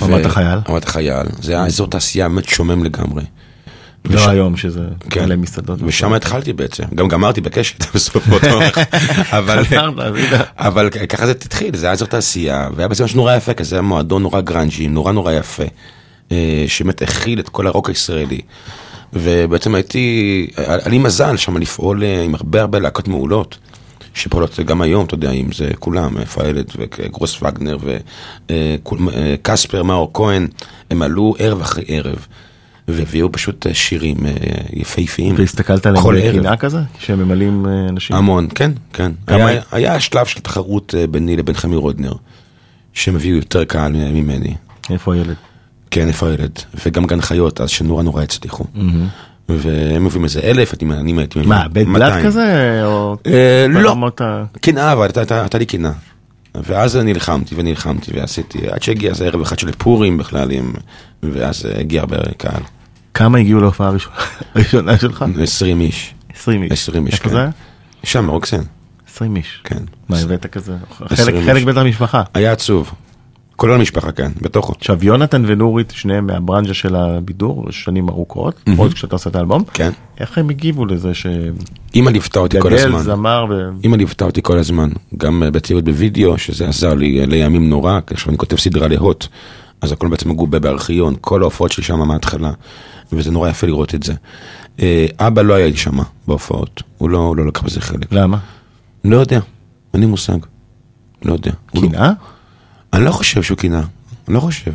רמת 0.00 0.26
החייל. 0.26 0.58
רמת 0.68 0.84
החייל, 0.84 1.26
זה 1.42 1.52
היה 1.52 1.66
אזור 1.66 1.86
תעשייה 1.86 2.28
באמת 2.28 2.48
שומם 2.48 2.84
לגמרי. 2.84 3.22
לא 4.04 4.20
ושם- 4.20 4.30
היום 4.30 4.56
שזה 4.56 4.80
כן. 5.10 5.24
מלא 5.24 5.36
מסעדות. 5.36 5.78
ושם 5.82 6.12
התחלתי 6.12 6.52
בעצם, 6.52 6.84
גם 6.94 7.08
גמרתי 7.08 7.40
בקשת 7.40 7.84
בסוף 7.94 8.26
באותו 8.26 8.46
אבל 9.38 9.64
חזרת, 9.64 9.98
אז 9.98 10.14
הנה. 10.16 10.42
אבל 10.56 10.90
ככה 10.90 11.26
זה 11.26 11.32
התחיל, 11.32 11.76
זה 11.76 11.86
היה 11.86 11.92
אזור 11.92 12.08
תעשייה, 12.08 12.68
והיה 12.76 12.88
בעצם 12.88 13.04
משהו 13.04 13.16
נורא 13.16 13.34
יפה, 13.36 13.54
כי 13.54 13.64
זה 13.64 13.76
היה 13.76 13.82
מועדון 13.82 14.22
נורא 14.22 14.40
grungy, 14.40 14.88
נורא 14.88 15.12
נורא 15.12 15.32
יפה, 15.32 15.62
אה, 16.32 16.64
שבאמת 16.68 17.02
הכיל 17.02 17.40
את 17.40 17.48
כל 17.48 17.66
הרוק 17.66 17.88
הישראלי. 17.88 18.40
ובעצם 19.12 19.74
הייתי, 19.74 20.46
היה 20.56 20.78
לי 20.88 20.98
מזל 20.98 21.36
שם 21.36 21.56
לפעול 21.56 22.04
אה, 22.04 22.22
עם 22.22 22.34
הרבה 22.34 22.60
הרבה 22.60 22.78
להקות 22.78 23.08
מעולות. 23.08 23.58
שפועלות 24.14 24.60
גם 24.60 24.80
היום, 24.80 25.06
אתה 25.06 25.14
יודע, 25.14 25.30
אם 25.30 25.52
זה 25.52 25.70
כולם, 25.78 26.18
אה, 26.18 26.26
פיילט 26.26 26.72
וגרוס 26.76 27.42
וגנר 27.42 27.78
וקספר, 28.50 29.82
מאור 29.82 30.10
כהן, 30.14 30.48
הם 30.90 31.02
עלו 31.02 31.34
ערב 31.38 31.60
אחרי 31.60 31.84
ערב, 31.88 32.26
והביאו 32.88 33.32
פשוט 33.32 33.66
אה, 33.66 33.74
שירים 33.74 34.16
אה, 34.26 34.32
יפהפיים. 34.72 35.34
והסתכלת 35.38 35.86
עליהם. 35.86 36.36
בקנאה 36.36 36.56
כזה? 36.56 36.78
שהם 36.98 37.18
ממלאים 37.18 37.66
אה, 37.66 37.88
אנשים? 37.88 38.16
המון, 38.16 38.48
כן, 38.54 38.70
כן. 38.92 39.12
היה, 39.26 39.62
היה 39.72 40.00
שלב 40.00 40.26
של 40.26 40.40
תחרות 40.40 40.94
אה, 40.98 41.06
ביני 41.06 41.36
לבין 41.36 41.54
חמי 41.54 41.76
רודנר, 41.76 42.12
שהם 42.92 43.16
הביאו 43.16 43.36
יותר 43.36 43.64
קהל 43.64 43.92
ממני. 43.92 44.54
איפה 44.90 45.14
הילד? 45.14 45.36
כן, 45.90 46.08
איפה 46.08 46.28
הילד? 46.28 46.58
וגם 46.84 47.06
גן 47.06 47.20
חיות, 47.20 47.60
אז 47.60 47.70
שנורא 47.70 48.02
נורא 48.02 48.22
הצליחו. 48.22 48.64
והם 49.58 50.04
מביאים 50.04 50.24
איזה 50.24 50.40
אלף, 50.40 50.74
אני 50.92 51.18
הייתי 51.18 51.38
מביא 51.38 51.48
מה, 51.48 51.68
בית 51.68 51.88
200. 51.88 52.26
כזה? 52.26 52.80
או 52.84 53.16
אה, 53.26 53.66
לא, 53.68 53.96
קנאה, 54.60 54.92
אבל 54.92 55.08
הייתה- 55.16 55.58
לי 55.58 55.66
קנאה. 55.66 55.92
ואז 56.54 56.96
נלחמתי 56.96 57.54
ונלחמתי 57.58 58.10
ועשיתי, 58.14 58.58
עד 58.70 58.82
שהגיע 58.82 59.10
איזה 59.10 59.26
ערב 59.26 59.40
אחד 59.40 59.58
של 59.58 59.72
פורים 59.72 60.18
בכלל, 60.18 60.48
ואז 61.22 61.68
הגיע 61.78 62.00
הרבה 62.00 62.16
קהל. 62.36 62.62
כמה 63.14 63.38
הגיעו 63.38 63.60
להופעה 63.60 63.88
הראשונה- 63.88 64.98
שלך? 65.00 65.24
20 65.42 65.80
איש. 65.80 66.14
20 66.34 66.62
איש. 66.62 66.72
20 66.72 67.06
איש, 67.06 67.14
איפה 67.14 67.24
כן. 67.24 67.30
זה 67.34 67.40
היה? 67.40 67.50
שם, 68.04 68.26
ברוקסן. 68.26 68.62
20 69.14 69.36
איש. 69.36 69.60
כן. 69.64 69.78
מה, 70.08 70.18
הבאת 70.18 70.46
כזה? 70.46 70.72
20 71.00 71.08
חלק 71.26 71.34
איש. 71.34 71.46
חלק 71.46 71.64
בית 71.64 71.76
המשפחה. 71.76 72.22
היה 72.34 72.52
עצוב. 72.52 72.90
כולל 73.60 73.74
המשפחה, 73.74 74.12
כן, 74.12 74.32
בתוכו. 74.42 74.72
עכשיו 74.72 74.98
יונתן 75.04 75.42
ונורית 75.46 75.92
שניהם 75.96 76.26
מהברנז'ה 76.26 76.74
של 76.74 76.96
הבידור 76.96 77.66
שנים 77.70 78.08
ארוכות, 78.08 78.60
עוד 78.76 78.94
כשאתה 78.94 79.14
עושה 79.14 79.30
את 79.30 79.36
האלבום, 79.36 79.64
כן. 79.74 79.90
איך 80.20 80.38
הם 80.38 80.50
הגיבו 80.50 80.86
לזה 80.86 81.12
אימא 81.94 82.10
ליוותה 82.10 82.40
אותי 82.40 82.60
כל 82.60 82.74
הזמן. 82.74 82.98
זמר 82.98 83.46
ו... 83.50 83.70
אימא 83.84 83.96
ליוותה 83.96 84.24
אותי 84.24 84.42
כל 84.42 84.58
הזמן, 84.58 84.90
גם 85.16 85.42
אה, 85.42 85.50
בצוות 85.50 85.84
בווידאו, 85.84 86.38
שזה 86.38 86.68
עזר 86.68 86.94
לי 86.94 87.20
אה, 87.20 87.26
לימים 87.26 87.68
נורא, 87.70 88.00
כי 88.06 88.14
עכשיו 88.14 88.28
אני 88.28 88.38
כותב 88.38 88.56
סדרה 88.58 88.88
להוט, 88.88 89.26
אז 89.80 89.92
הכל 89.92 90.08
בעצם 90.08 90.30
מגובה 90.30 90.58
בארכיון, 90.58 91.14
כל 91.20 91.42
ההופעות 91.42 91.72
שלי 91.72 91.84
שם 91.84 91.98
מההתחלה, 92.08 92.50
וזה 93.12 93.30
נורא 93.30 93.48
יפה 93.48 93.66
לראות 93.66 93.94
את 93.94 94.02
זה. 94.02 94.14
אה, 94.80 95.06
אבא 95.18 95.42
לא 95.42 95.54
היה 95.54 95.66
לי 95.66 95.76
שם 95.76 95.98
בהופעות, 96.26 96.82
הוא 96.98 97.10
לא, 97.10 97.34
לא 97.36 97.46
לקח 97.46 97.62
בזה 97.62 97.80
חלק. 97.80 98.12
למה? 98.12 98.38
לא 99.04 99.16
יודע, 99.16 99.40
אין 99.94 100.00
לי 100.00 100.06
מושג. 100.06 100.38
לא 101.24 101.32
יודע. 101.32 101.52
לא- 101.74 101.80
קנאה? 101.80 102.12
אני 102.92 103.04
לא 103.04 103.10
חושב 103.10 103.42
שהוא 103.42 103.58
קינא, 103.58 103.80
אני 104.28 104.34
לא 104.34 104.40
חושב. 104.40 104.72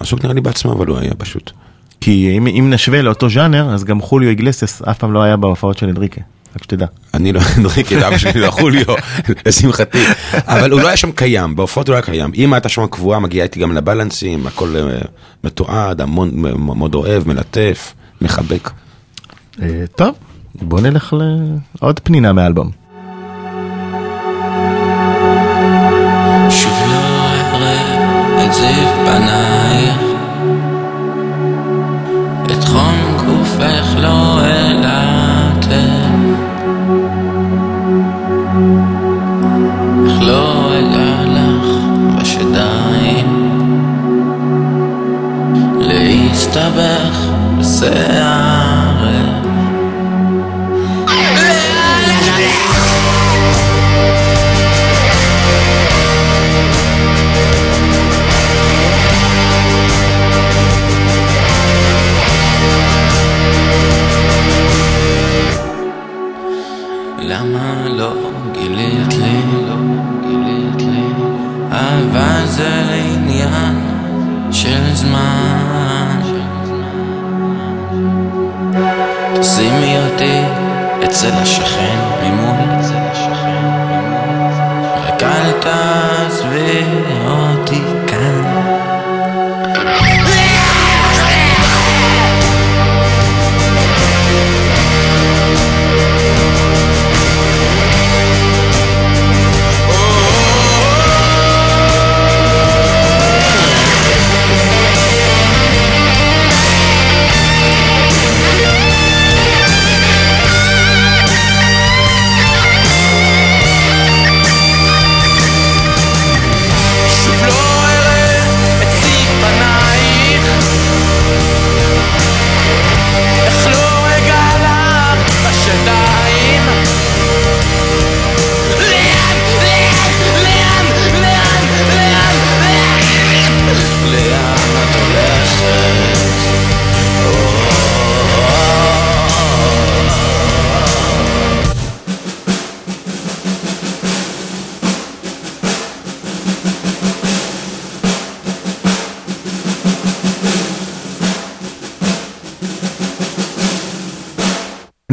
עסוק 0.00 0.22
נראה 0.22 0.34
לי 0.34 0.40
בעצמו, 0.40 0.72
אבל 0.72 0.86
הוא 0.86 0.98
היה 0.98 1.14
פשוט. 1.14 1.50
כי 2.00 2.36
אם, 2.36 2.46
אם 2.46 2.70
נשווה 2.70 3.02
לאותו 3.02 3.30
ז'אנר, 3.30 3.74
אז 3.74 3.84
גם 3.84 4.00
חוליו 4.00 4.30
איגלסס 4.30 4.82
אף 4.82 4.98
פעם 4.98 5.12
לא 5.12 5.22
היה 5.22 5.36
בהופעות 5.36 5.78
של 5.78 5.88
אנריקה, 5.88 6.20
רק 6.56 6.62
שתדע. 6.62 6.86
אני 7.14 7.32
לא 7.32 7.40
אנריקי, 7.58 8.06
אבא 8.06 8.18
שלי 8.18 8.40
לא 8.40 8.50
חוליו, 8.50 8.84
לשמחתי. 9.46 10.04
אבל 10.32 10.70
הוא 10.70 10.80
לא 10.80 10.86
היה 10.86 10.96
שם 10.96 11.12
קיים, 11.12 11.56
בהופעות 11.56 11.88
הוא 11.88 11.92
לא 11.92 11.96
היה 11.96 12.02
קיים. 12.02 12.30
אמא 12.34 12.54
הייתה 12.54 12.68
שם 12.68 12.86
קבועה, 12.86 13.18
מגיעה 13.18 13.44
איתי 13.44 13.60
גם 13.60 13.72
לבלנסים, 13.72 14.46
הכל 14.46 14.76
אה, 14.76 14.98
מתועד, 15.44 16.00
המון, 16.00 16.30
מאוד 16.58 16.94
אוהב, 16.94 17.28
מלטף, 17.28 17.94
מחבק. 18.20 18.70
אה, 19.62 19.84
טוב, 19.96 20.14
בוא 20.54 20.80
נלך 20.80 21.16
לעוד 21.82 22.00
פנינה 22.00 22.32
מהאלבום. 22.32 22.70
שוב 26.50 26.87
לא 28.48 28.54
אראה 28.54 29.94
את 29.94 30.07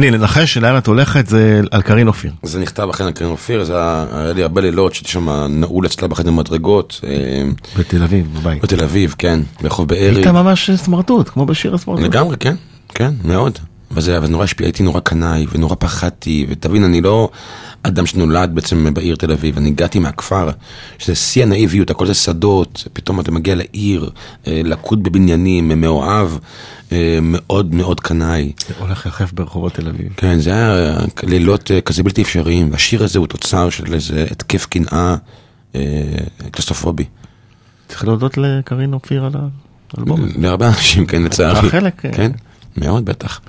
אני 0.08 0.18
לנחש 0.18 0.58
לאן 0.58 0.78
את 0.78 0.86
הולכת 0.86 1.26
זה 1.26 1.60
על 1.70 1.82
קרין 1.82 2.08
אופיר. 2.08 2.32
זה 2.42 2.58
נכתב 2.58 2.88
אכן 2.90 3.04
על 3.04 3.12
קרין 3.12 3.30
אופיר, 3.30 3.64
זה 3.64 3.72
היה 3.76 4.32
לי 4.34 4.42
הרבה 4.42 4.60
לילות 4.60 4.94
שהייתי 4.94 5.10
שם 5.10 5.28
נעול 5.48 5.86
אצלה 5.86 6.08
בחדר 6.08 6.30
מדרגות, 6.30 7.00
אה, 7.06 7.42
בתל 7.78 8.02
אביב, 8.02 8.26
בבית. 8.34 8.62
בתל 8.62 8.82
אביב, 8.82 9.14
כן, 9.18 9.40
ברחוב 9.62 9.88
בארי. 9.88 10.16
היית 10.16 10.26
ממש 10.26 10.70
סמרטוט, 10.70 11.28
כמו 11.28 11.46
בשיר 11.46 11.74
הסמרטוט. 11.74 12.04
לגמרי, 12.04 12.36
כן, 12.36 12.54
כן, 12.88 13.10
מאוד. 13.24 13.58
וזה 13.90 14.18
אבל 14.18 14.28
נורא 14.28 14.44
השפיע, 14.44 14.66
הייתי 14.66 14.82
נורא 14.82 15.00
קנאי 15.00 15.46
ונורא 15.52 15.74
פחדתי, 15.78 16.46
ותבין, 16.48 16.84
אני 16.84 17.00
לא 17.00 17.30
אדם 17.82 18.06
שנולד 18.06 18.50
בעצם 18.54 18.94
בעיר 18.94 19.16
תל 19.16 19.32
אביב, 19.32 19.56
אני 19.56 19.68
הגעתי 19.68 19.98
מהכפר, 19.98 20.50
שזה 20.98 21.14
שיא 21.14 21.42
הנאיביות, 21.42 21.90
הכל 21.90 22.06
זה 22.06 22.14
שדות, 22.14 22.88
פתאום 22.92 23.20
אתה 23.20 23.32
מגיע 23.32 23.54
לעיר, 23.54 24.10
אה, 24.46 24.60
לקוד 24.64 25.02
בבניינים, 25.02 25.80
מאוהב, 25.80 26.28
אה, 26.92 27.18
מאוד 27.22 27.74
מאוד 27.74 28.00
קנאי. 28.00 28.52
הולך 28.78 29.06
יחף 29.06 29.32
ברחובות 29.32 29.74
תל 29.74 29.88
אביב. 29.88 30.08
כן, 30.16 30.38
זה 30.38 30.50
היה 30.50 30.96
לילות 31.22 31.70
אה, 31.70 31.80
כזה 31.80 32.02
בלתי 32.02 32.22
אפשריים, 32.22 32.72
והשיר 32.72 33.04
הזה 33.04 33.18
הוא 33.18 33.26
תוצר 33.26 33.70
של 33.70 33.94
איזה 33.94 34.26
התקף 34.30 34.66
קנאה 34.66 35.16
אה, 35.74 35.80
קלסטרופובי. 36.50 37.04
צריך 37.88 38.04
להודות 38.04 38.38
לקרין 38.38 38.92
אופיר 38.92 39.24
על 39.24 39.32
האלבום. 39.96 40.20
להרבה 40.38 40.68
אנשים, 40.68 41.06
כן, 41.06 41.22
לצערי. 41.22 41.70
חלק, 41.70 42.00
כן, 42.12 42.32
מאוד 42.76 43.04
בטח. 43.04 43.40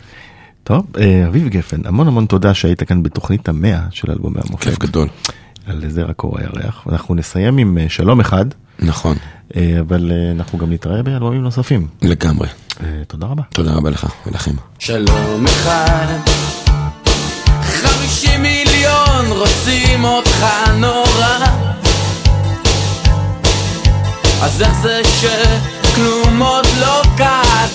טוב, 0.67 0.85
אה, 0.99 1.27
אביב 1.27 1.47
גפן, 1.47 1.77
המון 1.85 2.07
המון 2.07 2.25
תודה 2.25 2.53
שהיית 2.53 2.83
כאן 2.83 3.03
בתוכנית 3.03 3.49
המאה 3.49 3.79
של 3.91 4.11
אלבומי 4.11 4.39
המופת. 4.47 4.63
כיף 4.63 4.79
גדול. 4.79 5.07
על 5.67 5.89
זרע 5.89 6.13
קור 6.13 6.39
הירח. 6.39 6.83
ואנחנו 6.85 7.15
נסיים 7.15 7.57
עם 7.57 7.77
אה, 7.77 7.85
שלום 7.89 8.19
אחד, 8.19 8.45
נכון, 8.79 9.17
אה, 9.55 9.77
אבל 9.79 10.11
אנחנו 10.31 10.57
גם 10.57 10.73
נתראה 10.73 11.03
באלבומים 11.03 11.41
נוספים. 11.41 11.87
לגמרי. 12.01 12.47
תודה 13.07 13.27
רבה. 13.27 13.43
תודה 13.53 13.73
רבה 13.73 13.89
לך 13.89 14.07
ולכם. 14.27 14.51
שלום 14.79 15.45
אחד 15.45 16.07
חמישים 17.61 18.41
מיליון 18.41 19.25
רוצים 19.29 20.03
אותך 20.03 20.45
נורא 20.79 21.37
אז 24.41 24.61
איך 24.61 24.73
זה 24.81 25.01
שכלום 25.03 26.41
עוד 26.41 26.65
לא 26.79 27.01
כתבתי 27.17 27.66